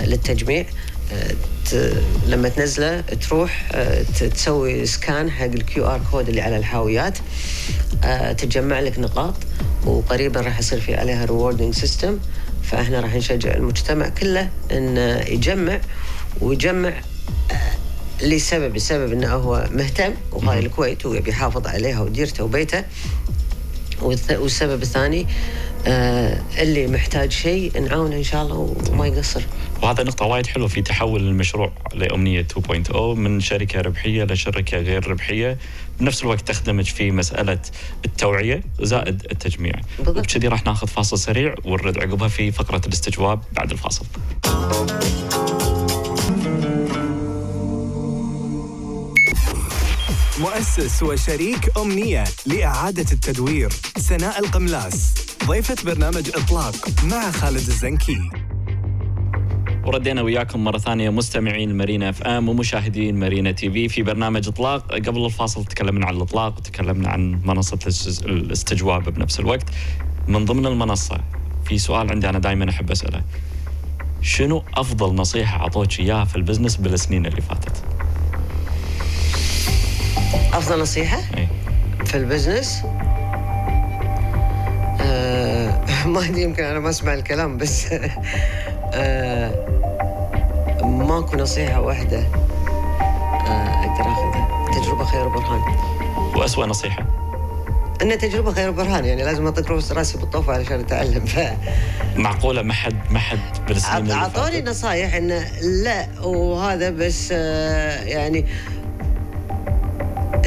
للتجميع. 0.04 0.66
آه، 1.14 1.94
لما 2.28 2.50
تنزله 2.50 3.02
تروح 3.02 3.70
آه، 3.72 4.04
تسوي 4.04 4.86
scan 4.86 5.32
حق 5.32 5.46
ال 5.46 5.86
QR 5.86 6.02
code 6.12 6.30
اللي 6.30 6.42
على 6.42 6.58
الحاويات. 6.58 7.18
آه، 8.04 8.32
تتجمع 8.32 8.80
لك 8.80 9.00
نقاط 9.00 9.34
وقريبا 9.86 10.42
راح 10.42 10.60
يصير 10.60 10.80
في 10.80 10.96
عليها 10.96 11.26
rewarding 11.26 11.74
system 11.74 12.20
فإحنا 12.64 13.00
راح 13.00 13.16
نشجع 13.16 13.54
المجتمع 13.54 14.10
كله 14.10 14.50
انه 14.72 15.20
يجمع 15.20 15.80
ويجمع 16.42 16.94
لسبب 18.22 18.76
السبب 18.76 19.14
إنه 19.14 19.34
هو 19.34 19.68
مهتم 19.72 20.14
وهاي 20.32 20.60
الكويت 20.60 21.06
ويبي 21.06 21.30
يحافظ 21.30 21.68
عليها 21.68 22.02
وديرته 22.02 22.44
وبيته. 22.44 22.84
والسبب 24.32 24.82
الثاني 24.82 25.28
اللي 25.88 26.88
محتاج 26.88 27.32
شيء 27.32 27.82
نعاونه 27.82 28.16
إن 28.16 28.24
شاء 28.24 28.44
الله 28.44 28.76
وما 28.92 29.08
يقصر. 29.08 29.42
وهذا 29.82 30.04
نقطة 30.04 30.26
وايد 30.26 30.48
حلوة 30.48 30.68
في 30.68 30.82
تحول 30.82 31.22
المشروع 31.22 31.72
لأمنية 31.94 32.42
2.0 32.42 32.96
من 32.96 33.40
شركة 33.40 33.82
ربحية 33.82 34.24
لشركة 34.24 34.78
غير 34.78 35.08
ربحية. 35.08 35.58
بنفس 36.00 36.22
الوقت 36.22 36.48
تخدمج 36.48 36.86
في 36.86 37.12
مسألة 37.12 37.60
التوعية 38.06 38.64
زائد 38.82 39.26
التجميع. 39.32 39.74
بالضبط. 39.98 40.18
وبكذي 40.18 40.48
راح 40.48 40.66
ناخذ 40.66 40.88
فاصل 40.88 41.20
سريع 41.20 41.56
ونرد 41.66 41.98
عقبها 41.98 42.28
في 42.28 42.52
فقرة 42.52 42.82
الاستجواب 42.88 43.42
بعد 43.52 43.72
الفاصل. 43.72 44.06
مؤسس 50.40 51.04
وشريك 51.04 51.78
أمنية 51.78 52.24
لإعادة 52.46 53.06
التدوير 53.12 53.74
سناء 53.98 54.40
القملاس. 54.40 55.14
ضيفة 55.48 55.76
برنامج 55.86 56.30
إطلاق 56.36 56.76
مع 57.04 57.32
خالد 57.32 57.56
الزنكي. 57.56 58.18
وردينا 59.86 60.22
وياكم 60.22 60.64
مرة 60.64 60.78
ثانية 60.78 61.10
مستمعين 61.10 61.78
مارينا 61.78 62.10
اف 62.10 62.22
ام 62.22 62.50
ومشاهدين 62.50 63.20
مارينا 63.20 63.52
تي 63.52 63.72
في 63.72 63.90
في 63.90 64.04
برنامج 64.04 64.48
إطلاق. 64.48 64.94
قبل 64.94 65.26
الفاصل 65.26 65.66
تكلمنا 65.66 66.06
عن 66.06 66.16
الإطلاق 66.16 66.58
وتكلمنا 66.58 67.10
عن 67.10 67.42
منصة 67.46 67.80
الاس- 67.84 68.24
الاستجواب 68.26 69.04
بنفس 69.10 69.40
الوقت. 69.40 69.70
من 70.28 70.46
ضمن 70.46 70.66
المنصة 70.66 71.18
في 71.66 71.78
سؤال 71.78 72.12
عندي 72.12 72.30
أنا 72.30 72.40
دائما 72.40 72.70
أحب 72.70 72.92
أسأله. 72.92 73.22
شنو 74.22 74.64
أفضل 74.74 75.16
نصيحة 75.16 75.60
أعطوك 75.62 76.00
إياها 76.00 76.26
في 76.26 76.36
ال 76.36 76.40
business 76.40 76.76
بالسنين 76.76 77.26
اللي 77.26 77.42
فاتت؟ 77.42 77.84
أفضل 80.54 80.82
نصيحة؟ 80.82 81.18
اي 81.38 81.48
في 82.06 82.18
البزنس؟ 82.18 82.82
آه 85.04 85.84
ما 86.08 86.20
أدري 86.26 86.42
يمكن 86.42 86.64
أنا 86.64 86.80
ما 86.80 86.90
أسمع 86.90 87.14
الكلام 87.14 87.58
بس 87.58 87.86
آه 88.94 89.52
ماكو 90.84 91.38
نصيحة 91.38 91.82
واحدة 91.82 92.20
آه 92.20 93.86
أقدر 93.86 94.12
أخذها. 94.12 94.48
تجربة 94.82 95.06
خير 95.06 95.28
برهان 95.28 95.62
وأسوأ 96.36 96.66
نصيحة. 96.66 97.06
إن 98.02 98.18
تجربة 98.18 98.52
خير 98.52 98.72
برهان 98.72 99.06
يعني 99.06 99.24
لازم 99.24 99.48
اطق 99.48 99.72
راسي 99.72 100.18
بالطوفة 100.18 100.54
علشان 100.54 100.80
أتعلم. 100.80 101.26
ف 101.26 101.40
معقولة؟ 102.16 102.62
ما 102.62 102.74
حد 102.74 102.96
ما 103.12 103.20
حد 103.20 103.40
بالسنين 103.68 104.12
أعطوني 104.12 104.62
نصايح 104.62 105.16
انه 105.16 105.46
لا 105.84 106.06
وهذا 106.24 106.90
بس 106.90 107.30
آه، 107.32 108.04
يعني 108.04 108.46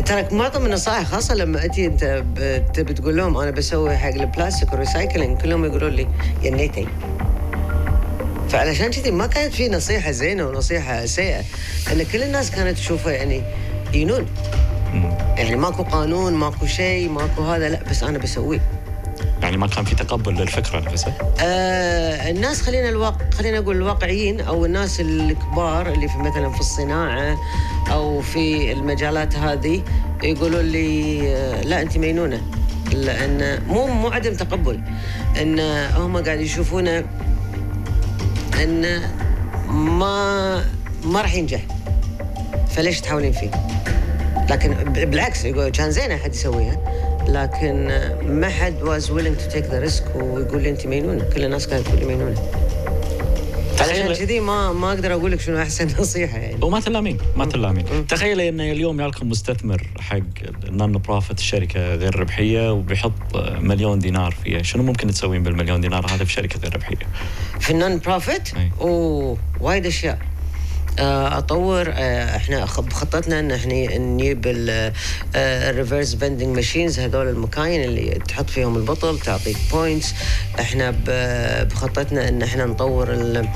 ترى 0.06 0.26
معظم 0.32 0.66
النصائح 0.66 1.02
خاصة 1.06 1.34
لما 1.34 1.64
أتي 1.64 1.86
أنت 1.86 2.04
ب- 2.36 2.72
تبي 2.72 2.94
تقول 2.94 3.16
لهم 3.16 3.36
أنا 3.36 3.50
بسوي 3.50 3.96
حق 3.96 4.08
البلاستيك 4.08 4.72
وال 4.72 4.84
recycling 4.84 5.38
كلهم 5.42 5.64
يقولون 5.64 5.92
لي 5.92 6.06
ينيتي 6.42 6.88
فعلشان 8.48 8.90
كذي 8.90 9.10
ما 9.10 9.26
كانت 9.26 9.54
في 9.54 9.68
نصيحة 9.68 10.10
زينة 10.10 10.46
ونصيحة 10.46 11.06
سيئة 11.06 11.42
ان 11.92 12.02
كل 12.12 12.22
الناس 12.22 12.50
كانت 12.50 12.78
تشوفها 12.78 13.12
يعني 13.12 13.42
ينون. 13.94 14.26
يعني 15.36 15.56
ماكو 15.56 15.82
قانون 15.82 16.32
ماكو 16.34 16.66
شيء 16.66 17.08
ماكو 17.08 17.42
هذا 17.42 17.68
لا 17.68 17.80
بس 17.90 18.02
أنا 18.02 18.18
بسويه. 18.18 18.60
يعني 19.42 19.56
ما 19.56 19.66
كان 19.66 19.84
في 19.84 19.94
تقبل 19.94 20.34
للفكرة 20.34 20.80
نفسها؟ 20.80 21.14
آه 21.40 22.30
الناس 22.30 22.62
خلينا 22.62 22.88
الواقع 22.88 23.30
خلينا 23.30 23.60
نقول 23.60 23.76
الواقعيين 23.76 24.40
أو 24.40 24.64
الناس 24.64 25.00
الكبار 25.00 25.92
اللي 25.92 26.08
في 26.08 26.18
مثلا 26.18 26.50
في 26.50 26.60
الصناعة 26.60 27.36
أو 27.92 28.20
في 28.20 28.72
المجالات 28.72 29.36
هذه 29.36 29.82
يقولوا 30.22 30.62
لي 30.62 31.20
آه 31.36 31.62
لا 31.62 31.82
أنت 31.82 31.98
مينونه 31.98 32.42
لأن 32.92 33.62
مو 33.68 33.86
مو 33.86 34.08
عدم 34.08 34.34
تقبل. 34.34 34.80
إن 35.42 35.60
هم 35.96 36.16
قاعد 36.16 36.40
يشوفونه 36.40 37.04
إن 38.62 39.02
ما 39.68 40.64
ما 41.04 41.22
راح 41.22 41.34
ينجح. 41.34 41.60
فليش 42.68 43.00
تحاولين 43.00 43.32
فيه؟ 43.32 43.50
لكن 44.50 44.74
بالعكس 44.92 45.44
يقول 45.44 45.68
كان 45.68 45.90
زين 45.90 46.12
أحد 46.12 46.34
يسويها. 46.34 47.05
لكن 47.28 47.86
ما 48.22 48.48
حد 48.48 48.74
was 48.80 49.04
willing 49.04 49.36
to 49.42 49.54
take 49.54 49.66
the 49.70 49.90
risk 49.90 50.16
ويقول 50.16 50.62
لي 50.62 50.70
أنت 50.70 50.86
مينونة. 50.86 51.24
كل 51.34 51.44
الناس 51.44 51.66
كانت 51.66 51.86
تقول 51.86 51.98
لي 51.98 52.04
مينونة. 52.06 52.42
علشان 53.80 54.14
كذي 54.14 54.40
ما 54.40 54.72
ما 54.72 54.88
أقدر 54.92 55.12
أقول 55.12 55.32
لك 55.32 55.40
شنو 55.40 55.62
أحسن 55.62 55.86
نصيحة 56.00 56.38
يعني. 56.38 56.64
وما 56.64 56.80
تلامين 56.80 57.18
ما 57.36 57.44
تلامين. 57.44 58.06
تخيل 58.06 58.40
إن 58.40 58.60
اليوم 58.60 59.00
يالكم 59.00 59.28
مستثمر 59.28 59.82
حق 60.00 60.18
ال 60.68 60.92
non-profit 60.92 61.38
الشركة 61.38 61.94
غير 61.94 62.16
ربحية 62.16 62.72
وبيحط 62.72 63.12
مليون 63.60 63.98
دينار 63.98 64.34
فيها. 64.44 64.62
شنو 64.62 64.82
ممكن 64.82 65.10
تسوين 65.10 65.42
بالمليون 65.42 65.80
دينار 65.80 66.06
هذا 66.10 66.24
في 66.24 66.32
شركة 66.32 66.60
غير 66.60 66.74
ربحية؟ 66.74 66.96
في 67.60 67.70
ال 67.70 67.98
non-profit 67.98 68.48
وايد 69.60 69.86
أشياء. 69.86 70.18
أطور 70.98 71.92
آه، 71.94 72.36
إحنا 72.36 72.64
بخطتنا 72.64 73.40
إن 73.40 73.52
إحنا 73.52 73.98
نجيب 73.98 74.46
ال 75.34 75.44
reverse 75.44 76.14
vending 76.14 76.56
machines 76.56 77.00
هذول 77.00 77.28
المكاين 77.28 77.84
اللي 77.84 78.10
تحط 78.28 78.50
فيهم 78.50 78.76
البطل 78.76 79.18
تعطيك 79.20 79.56
points 79.72 80.14
إحنا 80.60 80.94
بخطتنا 81.06 82.28
إن 82.28 82.42
إحنا 82.42 82.66
نطور 82.66 83.12
ال- 83.12 83.48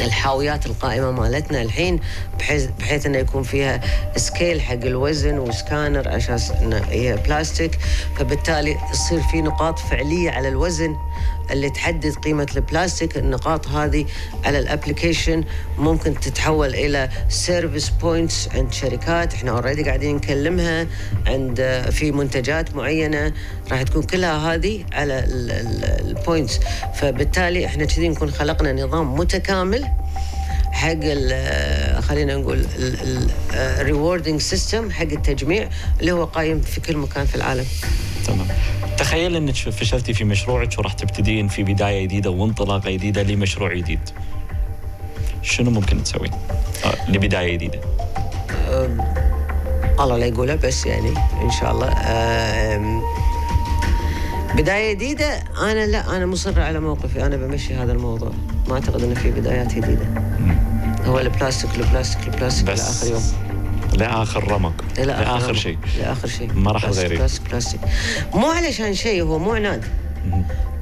الحاويات 0.00 0.66
القائمة 0.66 1.10
مالتنا 1.10 1.62
الحين 1.62 2.00
بحيث 2.38 2.66
بحيث 2.78 3.06
إنه 3.06 3.18
يكون 3.18 3.42
فيها 3.42 3.80
scale 4.16 4.60
حق 4.60 4.72
الوزن 4.74 5.38
وسكانر 5.38 6.16
إنه 6.62 6.76
هي 6.90 7.16
بلاستيك 7.16 7.78
فبالتالي 8.18 8.76
يصير 8.92 9.20
في 9.20 9.42
نقاط 9.42 9.78
فعلية 9.78 10.30
على 10.30 10.48
الوزن. 10.48 10.96
اللي 11.50 11.70
تحدد 11.70 12.14
قيمة 12.14 12.46
البلاستيك. 12.56 13.16
النقاط 13.16 13.68
هذه 13.68 14.06
على 14.44 14.58
ال 14.58 14.65
application 14.65 15.44
ممكن 15.78 16.20
تتحول 16.20 16.74
إلى 16.74 17.08
service 17.28 17.88
points 17.88 18.48
عند 18.54 18.72
شركات. 18.72 19.34
إحنا 19.34 19.50
already 19.50 19.82
قاعدين 19.82 20.16
نكلمها 20.16 20.86
عند 21.26 21.86
في 21.90 22.12
منتجات 22.12 22.74
معينة 22.74 23.32
راح 23.70 23.82
تكون 23.82 24.02
كلها 24.02 24.54
هذه 24.54 24.84
على 24.92 25.24
ال 26.00 26.09
points 26.09 26.60
فبالتالي 26.94 27.66
إحنا 27.66 27.84
كذي 27.84 28.08
نكون 28.08 28.30
خلقنا 28.30 28.72
نظام 28.72 29.14
متكامل 29.14 29.84
حق 30.78 30.98
ال- 31.02 32.02
خلينا 32.02 32.36
نقول 32.36 32.66
ال 33.54 33.63
rewarding 33.63 34.40
system 34.40 34.90
حق 34.90 35.02
التجميع 35.02 35.68
اللي 36.00 36.12
هو 36.12 36.24
قايم 36.24 36.60
في 36.60 36.80
كل 36.80 36.96
مكان 36.96 37.26
في 37.26 37.34
العالم. 37.34 37.64
تمام. 38.26 38.46
تخيل 38.98 39.36
إنك 39.36 39.54
فشلتي 39.54 40.14
في 40.14 40.24
مشروعك 40.24 40.78
وراح 40.78 40.92
تبتدين 40.92 41.48
في 41.48 41.62
بداية 41.62 42.02
جديدة 42.04 42.30
وانطلاقة 42.30 42.90
جديدة 42.90 43.22
لمشروع 43.22 43.74
جديد. 43.74 44.00
شنو 45.42 45.70
ممكن 45.70 46.02
تسوين 46.02 46.32
آه 46.84 47.10
لبداية 47.10 47.52
جديدة. 47.54 47.80
الله 50.00 50.16
لا 50.18 50.26
يقوله 50.26 50.54
بس 50.54 50.86
يعني 50.86 51.08
إن 51.42 51.50
شاء 51.50 51.72
الله. 51.72 51.88
بداية 54.56 54.92
جديدة 54.94 55.42
أنا 55.60 55.86
لا 55.86 56.16
أنا 56.16 56.26
مصر 56.26 56.60
على 56.60 56.80
موقفي 56.80 57.26
أنا 57.26 57.36
بمشي 57.36 57.74
هذا 57.74 57.92
الموضوع. 57.92 58.32
ما 58.68 58.74
أعتقد 58.74 59.02
إنه 59.02 59.14
في 59.14 59.30
بدايات 59.30 59.74
جديدة. 59.74 60.06
هو 61.04 61.18
البلاستيك 61.18 61.70
البلاستيك 61.74 62.28
البلاستيك 62.28 62.70
بس 62.70 62.80
لآخر 62.80 63.10
يوم. 63.10 63.22
لاخر 63.94 64.52
رمق 64.52 64.84
لاخر. 64.98 65.54
شيء. 65.54 65.78
لاخر 65.98 66.28
شيء. 66.28 66.52
ما 66.54 66.72
راح 66.72 66.86
تغيري. 66.86 67.16
بلاستيك 67.16 67.50
بلاستيك. 67.50 67.80
مو 68.34 68.46
علشان 68.46 68.94
شيء 68.94 69.22
هو 69.22 69.38
مو 69.38 69.52
عناد. 69.54 69.84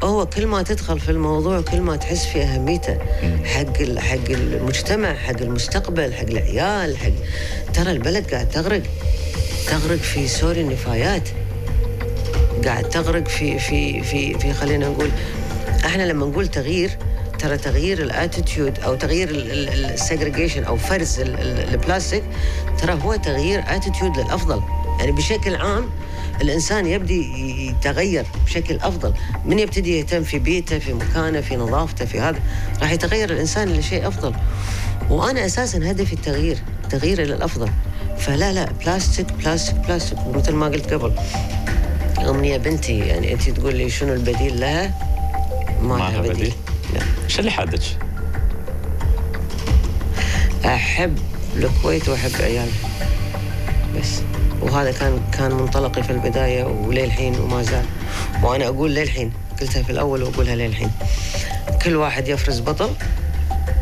هو 0.03 0.27
كل 0.27 0.47
ما 0.47 0.63
تدخل 0.63 1.01
في 1.01 1.11
الموضوع 1.11 1.61
كل 1.61 1.81
ما 1.81 1.97
تحس 1.97 2.27
في 2.27 2.43
أهميته. 2.43 2.99
حق 3.45 3.99
حق 3.99 4.31
المجتمع 4.31 5.15
حق 5.15 5.41
المستقبل 5.41 6.15
حق 6.15 6.27
العيال 6.29 6.97
حق 6.97 7.13
ترى 7.75 7.93
البلد 7.93 8.31
قاعد 8.35 8.49
تغرق. 8.49 8.83
تغرق 9.67 9.99
في 9.99 10.29
sorry 10.29 10.61
النفايات. 10.61 11.29
قاعد 12.65 12.89
تغرق 12.89 13.29
في 13.29 13.59
في 13.59 14.03
في 14.03 14.39
في 14.39 14.53
خلينا 14.53 14.89
نقول 14.89 15.11
إحنا 15.87 16.03
لما 16.03 16.27
نقول 16.27 16.49
تغيير 16.49 16.91
ترى 17.39 17.57
تغيير 17.57 18.03
ال 18.03 18.11
attitude 18.11 18.79
أو 18.79 18.95
تغيير 18.95 19.29
ال 19.97 20.03
segregation 20.03 20.67
أو 20.67 20.77
فرز 20.77 21.21
ال- 21.21 21.41
ال- 21.41 21.69
البلاستيك 21.75 22.23
ترى 22.83 22.99
هو 23.03 23.17
تغيير 23.17 23.65
attitude 23.67 24.19
للأفضل. 24.19 24.63
يعني 25.01 25.13
بشكل 25.13 25.57
عام 25.57 25.91
الإنسان 26.41 26.87
يبدي 26.87 27.23
يتغير 27.69 28.27
بشكل 28.47 28.75
أفضل. 28.77 29.15
من 29.45 29.59
يبتدي 29.59 29.99
يهتم 29.99 30.23
في 30.23 30.39
بيته 30.39 30.79
في 30.79 30.93
مكانه 30.93 31.41
في 31.41 31.57
نظافته 31.57 32.05
في 32.05 32.21
هذا. 32.21 32.39
راح 32.83 32.93
يتغير 32.93 33.31
الإنسان 33.31 33.69
لشيء 33.73 34.09
أفضل. 34.09 34.35
وأنا 35.11 35.47
أساسا 35.47 35.79
هدفي 35.79 36.13
التغيير 36.13 36.59
التغيير 36.85 37.23
إلى 37.23 37.35
الافضل 37.35 37.69
فلا 38.19 38.53
لا 38.53 38.73
بلاستيك 38.85 39.33
بلاستيك 39.33 39.75
بلاستيك 39.75 40.19
ومثل 40.27 40.53
ما 40.53 40.67
قلت 40.67 40.93
قبل. 40.93 41.13
أمنية 42.29 42.57
بنتي 42.57 42.99
يعني 42.99 43.33
أنت 43.33 43.51
تقول 43.51 43.75
لي 43.77 43.91
شنو 43.91 44.13
البديل 44.13 44.61
لها؟ 44.61 44.95
ما, 45.83 45.97
ما 45.97 46.11
لها 46.11 46.21
بديل؟ 46.21 46.53
شو 47.37 47.41
اللي 47.41 47.51
حدك؟ 47.51 47.81
أحب 50.65 51.19
الكويت 51.57 52.09
وأحب 52.09 52.31
عيالي 52.41 52.73
بس 53.97 54.23
وهذا 54.61 54.93
كان 54.93 55.21
كان 55.33 55.53
منطلقي 55.53 56.03
في 56.03 56.11
البداية 56.11 56.65
وللحين 56.65 57.41
وما 57.41 57.63
زال. 57.63 57.85
وأنا 58.43 58.67
أقول 58.67 58.95
للحين 58.95 59.33
قلتها 59.61 59.83
في 59.83 59.91
الأول 59.91 60.23
وأقولها 60.23 60.57
للحين. 60.57 60.91
كل 61.83 61.97
واحد 61.97 62.29
يفرز 62.29 62.61
بطل 62.61 62.91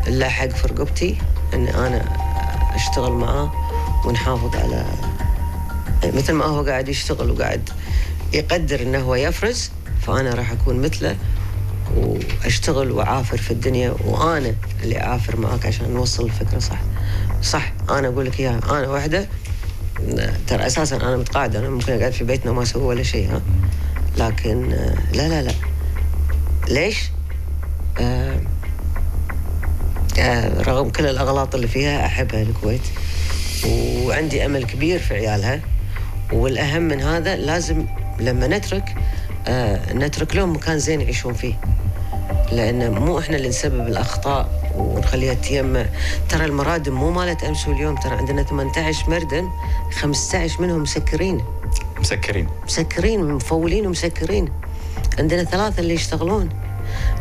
لا 0.07 0.29
حق 0.29 0.47
في 0.47 0.67
رقبتي 0.67 1.17
أن 1.53 1.67
أنا 1.67 2.05
أشتغل 2.75 3.11
معاه 3.11 3.51
ونحافظ 4.05 4.55
على 4.55 4.85
مثل 6.03 6.33
ما 6.33 6.45
هو 6.45 6.65
قاعد 6.65 6.89
يشتغل 6.89 7.31
وقاعد 7.31 7.69
يقدر 8.33 8.81
إنه 8.81 8.99
هو 8.99 9.15
يفرز 9.15 9.71
فأنا 10.01 10.33
راح 10.33 10.51
أكون 10.51 10.81
مثله 10.81 11.15
وأشتغل 11.95 12.91
وأعافر 12.91 13.37
في 13.37 13.51
الدنيا 13.51 13.95
وأنا 14.05 14.55
اللي 14.83 15.01
أعافر 15.01 15.39
معاك 15.39 15.65
عشان 15.65 15.93
نوصل 15.93 16.25
الفكرة 16.25 16.59
صح؟ 16.59 16.81
صح. 17.41 17.73
أنا 17.89 18.07
أقول 18.07 18.25
لك 18.25 18.39
إياها. 18.39 18.59
أنا 18.69 18.87
واحدة 18.87 19.27
ترى 20.47 20.65
أساسا 20.65 20.95
أنا 20.95 21.17
متقاعدة. 21.17 21.59
أنا 21.59 21.69
ممكن 21.69 21.93
أقعد 21.93 22.11
في 22.11 22.23
بيتنا 22.23 22.51
وما 22.51 22.63
أسوي 22.63 22.83
ولا 22.83 23.03
شيء 23.03 23.29
ها؟ 23.31 23.41
لكن 24.17 24.71
آه، 24.73 24.95
لا 25.13 25.27
لا 25.29 25.41
لا. 25.41 25.51
ليش؟ 26.69 26.97
آه 27.99 28.39
آه 30.19 30.61
رغم 30.61 30.89
كل 30.89 31.05
الأغلاط 31.05 31.55
اللي 31.55 31.67
فيها 31.67 32.05
أحبها 32.05 32.41
الكويت. 32.41 32.81
وعندي 33.67 34.45
أمل 34.45 34.63
كبير 34.65 34.99
في 34.99 35.13
عيالها. 35.13 35.61
والأهم 36.33 36.81
من 36.81 37.01
هذا 37.01 37.35
لازم 37.35 37.85
لما 38.19 38.47
نترك 38.47 38.95
آه 39.47 39.93
نترك 39.93 40.35
لهم 40.35 40.53
مكان 40.55 40.79
زين 40.79 41.01
يعيشون 41.01 41.33
فيه. 41.33 41.53
لأن 42.51 42.91
مو 42.91 43.19
إحنا 43.19 43.37
اللي 43.37 43.49
نسبب 43.49 43.87
الأخطاء 43.87 44.71
ونخليها 44.75 45.33
تيمع 45.33 45.85
ترى 46.29 46.45
المرادم 46.45 46.93
مو 46.93 47.11
مالت 47.11 47.43
أمس 47.43 47.67
واليوم 47.67 47.95
ترى 47.95 48.15
عندنا 48.15 48.43
18 48.43 49.09
مردم 49.09 49.49
15 49.91 50.61
منهم 50.61 50.81
مسكرين. 50.81 51.41
مسكرين. 51.99 52.47
مسكرين 52.65 53.23
مفولين 53.33 53.87
ومسكرين. 53.87 54.49
عندنا 55.19 55.43
ثلاثة 55.43 55.79
اللي 55.79 55.93
يشتغلون. 55.93 56.49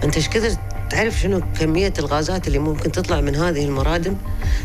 أنت 0.05 0.16
إيش 0.16 0.29
كثر 0.29 0.57
تعرف 0.91 1.20
شنو 1.20 1.41
كمية 1.61 1.93
الغازات 1.99 2.47
اللي 2.47 2.59
ممكن 2.59 2.93
تطلع 2.93 3.20
من 3.20 3.37
هذه 3.37 3.64
المرادم؟ 3.64 4.16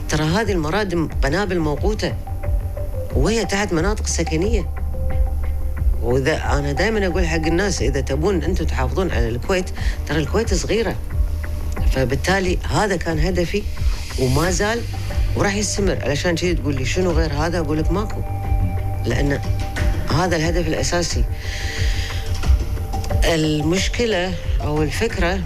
ترى 0.10 0.24
هذه 0.24 0.52
المرادم 0.52 1.10
قنابل 1.24 1.60
موقوتة 1.60 2.14
وهي 3.16 3.46
تحت 3.46 3.74
مناطق 3.74 4.08
سكنية. 4.08 4.79
وإذا 6.04 6.36
أنا 6.36 6.72
دائما 6.72 7.08
أقول 7.08 7.28
حق 7.28 7.46
الناس 7.46 7.82
إذا 7.82 8.02
تبون 8.02 8.44
أنتم 8.44 8.66
تحافظون 8.66 9.12
على 9.12 9.30
الكويت 9.30 9.70
ترى 10.08 10.20
الكويت 10.20 10.54
صغيرة. 10.54 10.96
فبالتالي 11.92 12.58
هذا 12.70 12.96
كان 12.96 13.20
هدفي 13.20 13.64
وما 14.20 14.52
زال 14.52 14.82
وراح 15.36 15.56
يستمر. 15.56 15.98
علشان 16.02 16.36
كذي 16.36 16.54
تقول 16.54 16.76
لي 16.76 16.86
شنو 16.86 17.12
غير 17.12 17.34
هذا؟ 17.34 17.60
أقول 17.60 17.78
لك 17.78 17.92
ماكو. 17.92 18.22
لأن 19.06 19.40
هذا 20.10 20.36
الهدف 20.36 20.68
الأساسي. 20.68 21.24
المشكلة 23.24 24.34
أو 24.62 24.84
الفكرة 24.84 25.40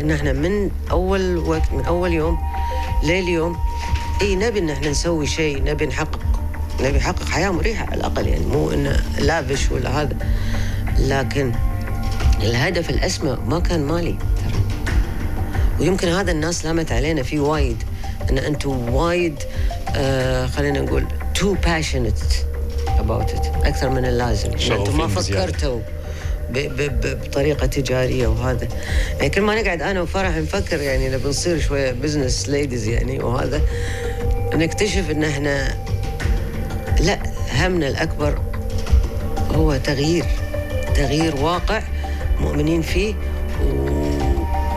إن 0.00 0.10
إحنا 0.10 0.32
من 0.32 0.70
أول 0.90 1.36
وقت 1.36 1.72
من 1.72 1.84
أول 1.84 2.12
يوم 2.12 2.38
لليوم 3.04 3.56
إي 4.22 4.36
نبي 4.36 4.58
إن 4.58 4.70
إحنا 4.70 4.90
نسوي 4.90 5.26
شيء 5.26 5.64
نبي 5.64 5.86
نحقق 5.86 6.25
نبي 6.80 6.98
نحقق 6.98 7.28
حياة 7.28 7.50
مريحة 7.50 7.86
على 7.86 7.94
الأقل 7.94 8.26
يعني 8.28 8.46
مو 8.46 8.70
إنه 8.70 8.96
lavish 9.18 9.70
ولا 9.70 10.02
هذا. 10.02 10.16
لكن 10.98 11.52
الهدف 12.42 12.90
الأسمى 12.90 13.38
ما 13.46 13.60
كان 13.60 13.84
مالي. 13.84 14.12
ترى 14.36 14.60
ويمكن 15.80 16.08
هذا 16.08 16.32
الناس 16.32 16.64
لامت 16.64 16.92
علينا 16.92 17.22
فيه 17.22 17.40
وايد. 17.40 17.82
إن 18.30 18.38
أنتم 18.38 18.94
وايد 18.94 19.34
آه 19.96 20.46
خلينا 20.46 20.80
نقول 20.80 21.06
too 21.38 21.56
passionate 21.66 22.32
about 22.98 23.30
it. 23.30 23.66
أكثر 23.66 23.88
من 23.90 24.04
اللازم. 24.04 24.50
أنتم 24.50 24.98
ما. 24.98 25.06
فكرتوا 25.08 25.80
ب- 26.50 26.58
ب- 26.58 27.00
ب- 27.00 27.20
بطريقة 27.24 27.66
تجارية 27.66 28.26
وهذا. 28.26 28.68
يعني 29.16 29.30
كل 29.30 29.40
ما 29.40 29.62
نقعد 29.62 29.82
أنا 29.82 30.00
وفرح 30.02 30.36
نفكر 30.36 30.80
يعني 30.80 31.08
نبي 31.08 31.28
نصير 31.28 31.60
شوية 31.60 31.92
business 31.92 32.48
ladies 32.48 32.88
يعني 32.88 33.18
وهذا 33.22 33.60
نكتشف 34.54 35.10
إن 35.10 35.24
إحنا 35.24 35.68
لا 37.00 37.18
همنا 37.52 37.88
الأكبر 37.88 38.38
هو 39.54 39.76
تغيير 39.76 40.24
تغيير 40.94 41.36
واقع 41.36 41.82
مؤمنين 42.40 42.82
فيه 42.82 43.14
و... 43.64 43.66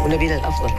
ونبي 0.05 0.27
له 0.27 0.35
الأفضل 0.35 0.69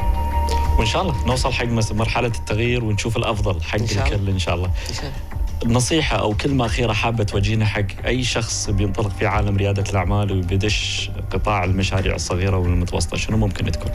وإن 0.79 0.87
شاء 0.87 1.03
الله 1.03 1.27
نوصل 1.27 1.53
حق 1.53 1.65
مرحلة 1.93 2.33
التغيير 2.39 2.85
ونشوف 2.85 3.17
الأفضل 3.17 3.63
حق 3.63 3.79
إن. 3.79 3.85
الكل 3.85 4.29
إن 4.29 4.39
شاء 4.39 4.55
الله 4.55 4.67
إن 4.91 4.95
شاء 4.95 5.05
الله. 5.05 5.75
نصيحة 5.77 6.17
أو 6.17 6.35
كلمة 6.35 6.67
أخيرة 6.67 6.93
حابة 6.93 7.25
توجهينها 7.25 7.67
حق 7.67 8.07
أي 8.07 8.23
شخص 8.25 8.71
بينطلق 8.71 9.11
في 9.19 9.27
عالم 9.27 9.57
ريادة 9.57 9.85
الأعمال 9.91 10.33
وبيدش 10.33 11.11
قطاع 11.33 11.65
المشاريع 11.65 12.15
الصغيرة 12.15 12.57
والمتوسطة 12.57 13.17
شنو 13.17 13.37
ممكن 13.37 13.73
تكون؟ 13.73 13.93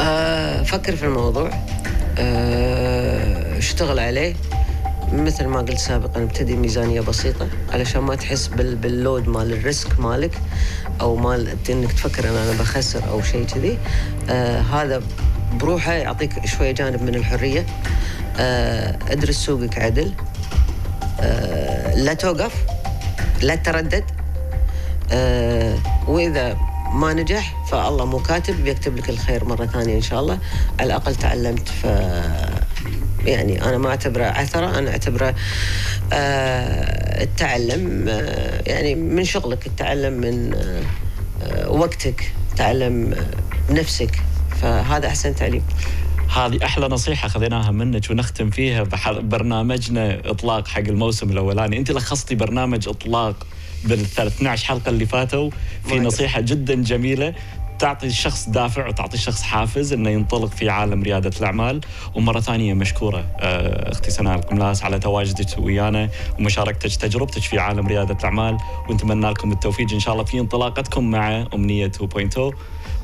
آه، 0.00 0.62
فكر 0.62 0.96
في 0.96 1.04
الموضوع 1.06 1.50
آه، 2.18 3.58
اشتغل 3.58 3.98
عليه 3.98 4.36
مثل 5.12 5.46
ما 5.46 5.58
قلت 5.58 5.78
سابقا 5.78 6.22
ابتدي 6.22 6.56
ميزانية 6.56 7.00
بسيطة 7.00 7.48
علشان 7.72 8.00
ما 8.02 8.14
تحس 8.14 8.46
بال 8.46 8.76
بال 8.76 8.93
load 8.93 9.28
مال 9.28 9.52
ال 9.52 9.62
risk 9.62 10.00
مالك 10.00 10.40
أو 11.00 11.16
مال 11.16 11.56
إنك 11.70 11.92
تفكر 11.92 12.28
إن 12.28 12.34
أنا 12.36 12.58
بخسر 12.58 13.08
أو 13.08 13.22
شيء 13.22 13.46
كذي. 13.46 13.78
آه 14.30 14.60
هذا 14.60 15.02
بروحه 15.52 15.92
يعطيك 15.92 16.46
شوية 16.46 16.70
جانب 16.70 17.02
من 17.02 17.14
الحرية. 17.14 17.66
آه 18.38 18.98
ادرس 19.08 19.36
سوقك 19.36 19.78
عدل. 19.78 20.12
آه 21.20 21.94
لا 21.94 22.14
توقف 22.14 22.52
لا 23.42 23.54
تردد. 23.54 24.04
آه 25.12 25.78
وإذا 26.08 26.56
ما 26.92 27.12
نجح 27.12 27.56
فالله 27.70 28.04
مو 28.04 28.18
كاتب 28.18 28.64
بيكتب 28.64 28.96
لك 28.96 29.10
الخير 29.10 29.44
مرة 29.44 29.66
ثانية 29.66 29.96
إن 29.96 30.02
شاء 30.02 30.20
الله. 30.20 30.38
على 30.80 30.86
الأقل 30.86 31.14
تعلمت 31.14 31.68
ف 31.68 31.86
يعني 33.26 33.64
أنا 33.64 33.78
ما 33.78 33.88
أعتبره 33.88 34.24
عثره 34.24 34.78
أنا 34.78 34.90
أعتبره 34.90 35.34
آه 36.12 37.22
التعلم 37.22 38.06
آه 38.08 38.62
يعني 38.66 38.94
من 38.94 39.24
شغلك 39.24 39.66
التعلم 39.66 40.12
من 40.12 40.54
آه 40.54 41.70
وقتك 41.70 42.32
تعلم 42.56 43.14
نفسك. 43.70 44.20
فهذا 44.62 45.06
أحسن 45.06 45.34
تعليم. 45.34 45.62
هذه 46.36 46.64
أحلى 46.64 46.88
نصيحة 46.88 47.28
خذيناها 47.28 47.70
منك 47.70 48.10
ونختم 48.10 48.50
فيها 48.50 48.82
برنامجنا 49.20 50.20
إطلاق 50.24 50.68
حق 50.68 50.80
الموسم 50.80 51.30
الأولاني. 51.30 51.78
أنت 51.78 51.90
لخصتي 51.90 52.34
برنامج 52.34 52.88
إطلاق 52.88 53.46
بال 53.84 54.00
12 54.18 54.66
حلقة 54.66 54.88
اللي 54.88 55.06
فاتوا. 55.06 55.50
في. 55.88 55.98
نصيحة 55.98 56.40
جدا 56.40 56.74
جميلة 56.74 57.34
تعطي 57.78 58.06
الشخص 58.06 58.48
دافع 58.48 58.88
وتعطي 58.88 59.14
الشخص 59.14 59.42
حافز 59.42 59.92
إنه 59.92 60.10
ينطلق 60.10 60.50
في 60.50 60.70
عالم 60.70 61.02
ريادة 61.02 61.30
الأعمال. 61.40 61.80
ومرة 62.14 62.40
ثانية 62.40 62.74
مشكورة 62.74 63.24
آه، 63.40 63.90
أختي 63.92 64.10
سناء 64.10 64.38
القملاس 64.38 64.84
على 64.84 64.98
تواجدك 64.98 65.58
ويانا 65.58 66.08
ومشاركتك 66.38 66.96
تجربتك 66.96 67.42
في 67.42 67.58
عالم 67.58 67.86
ريادة 67.86 68.14
الأعمال. 68.14 68.58
ونتمنى 68.88 69.30
لكم 69.30 69.52
التوفيق 69.52 69.92
إن 69.92 70.00
شاء 70.00 70.14
الله 70.14 70.24
في 70.24 70.40
انطلاقتكم 70.40 71.10
مع 71.10 71.46
أمنية 71.54 71.90
2.0 71.90 72.54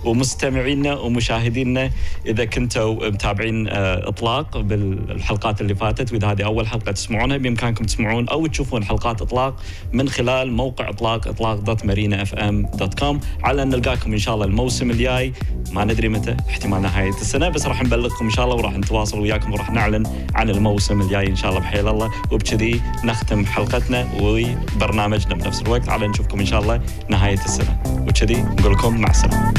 ومستمعينا 0.05 0.95
ومشاهدينا 0.95 1.91
إذا 2.27 2.45
كنتوا 2.45 3.09
متابعين 3.09 3.69
آه، 3.69 4.09
إطلاق 4.09 4.59
بالحلقات 4.59 5.61
اللي 5.61 5.75
فاتت 5.75 6.13
وإذا 6.13 6.33
هذه 6.33 6.45
أول 6.45 6.67
حلقة 6.67 6.93
تسمعونها 6.93 7.37
بإمكانكم 7.37 7.85
تسمعون 7.85 8.29
أو 8.29 8.47
تشوفون 8.47 8.85
حلقات 8.85 9.23
إطلاق 9.23 9.57
من 9.93 10.09
خلال 10.09 10.53
موقع 10.53 10.89
إطلاق 10.89 11.29
إطلاق 11.29 11.55
dot 11.55 11.85
Marina 11.85 12.23
FM 12.23 12.66
dot 12.75 12.99
com 12.99 13.21
على 13.43 13.63
أن 13.63 13.69
نلقاكم 13.69 14.13
إن 14.13 14.19
شاء 14.19 14.35
الله 14.35 14.47
الموسم 14.47 14.91
الجاي. 14.91 15.33
ما 15.73 15.85
ندري 15.85 16.09
متى 16.09 16.37
احتمال 16.49 16.83
نهاية 16.83 17.11
السنة 17.11 17.49
بس 17.49 17.67
راح 17.67 17.83
نبلغكم 17.83 18.25
إن 18.25 18.31
شاء 18.31 18.45
الله 18.45 18.57
وراح 18.57 18.73
نتواصل 18.73 19.21
وياكم 19.21 19.53
وراح 19.53 19.71
نعلن 19.71 20.07
عن 20.35 20.51
الموسم 20.51 21.01
الجاي 21.01 21.27
إن 21.27 21.37
شاء 21.37 21.51
الله 21.51 21.61
بحيل 21.61 21.89
الله. 21.89 22.11
وبكذي 22.31 22.81
نختم 23.05 23.47
حلقتنا 23.47 24.09
وبرنامجنا 24.21 25.35
بنفس 25.35 25.63
الوقت 25.63 25.89
على 25.89 26.09
نشوفكم 26.09 26.41
إن 26.41 26.47
شاء 26.47 26.61
الله 26.61 26.81
نهاية 27.09 27.45
السنة. 27.45 27.83
وبكذي 27.87 28.43
نقول 28.43 28.73
لكم 28.73 29.01
مع 29.01 29.11
السلامة. 29.11 29.55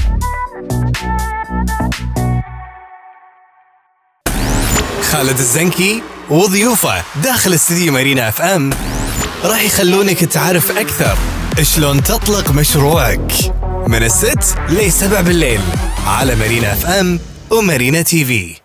خالد 5.02 5.40
الزنكي 5.40 6.04
وضيوفه 6.30 7.04
داخل 7.24 7.54
استديو 7.54 7.94
Marina 7.94 8.30
FM 8.30 8.70
راح 9.44 9.62
يخلونك 9.62 10.20
تعرف 10.26 10.72
أكثر 10.72 11.18
شلون 11.62 12.04
تطلق 12.04 12.52
مشروعك. 12.52 13.34
من 13.88 14.04
الست 14.04 14.56
لسبع 14.70 15.22
بالليل 15.22 15.62
على 16.08 16.36
Marina 16.36 16.74
FM 16.74 17.20
و 17.52 17.59
Marina 17.59 18.02
TV. 18.02 18.61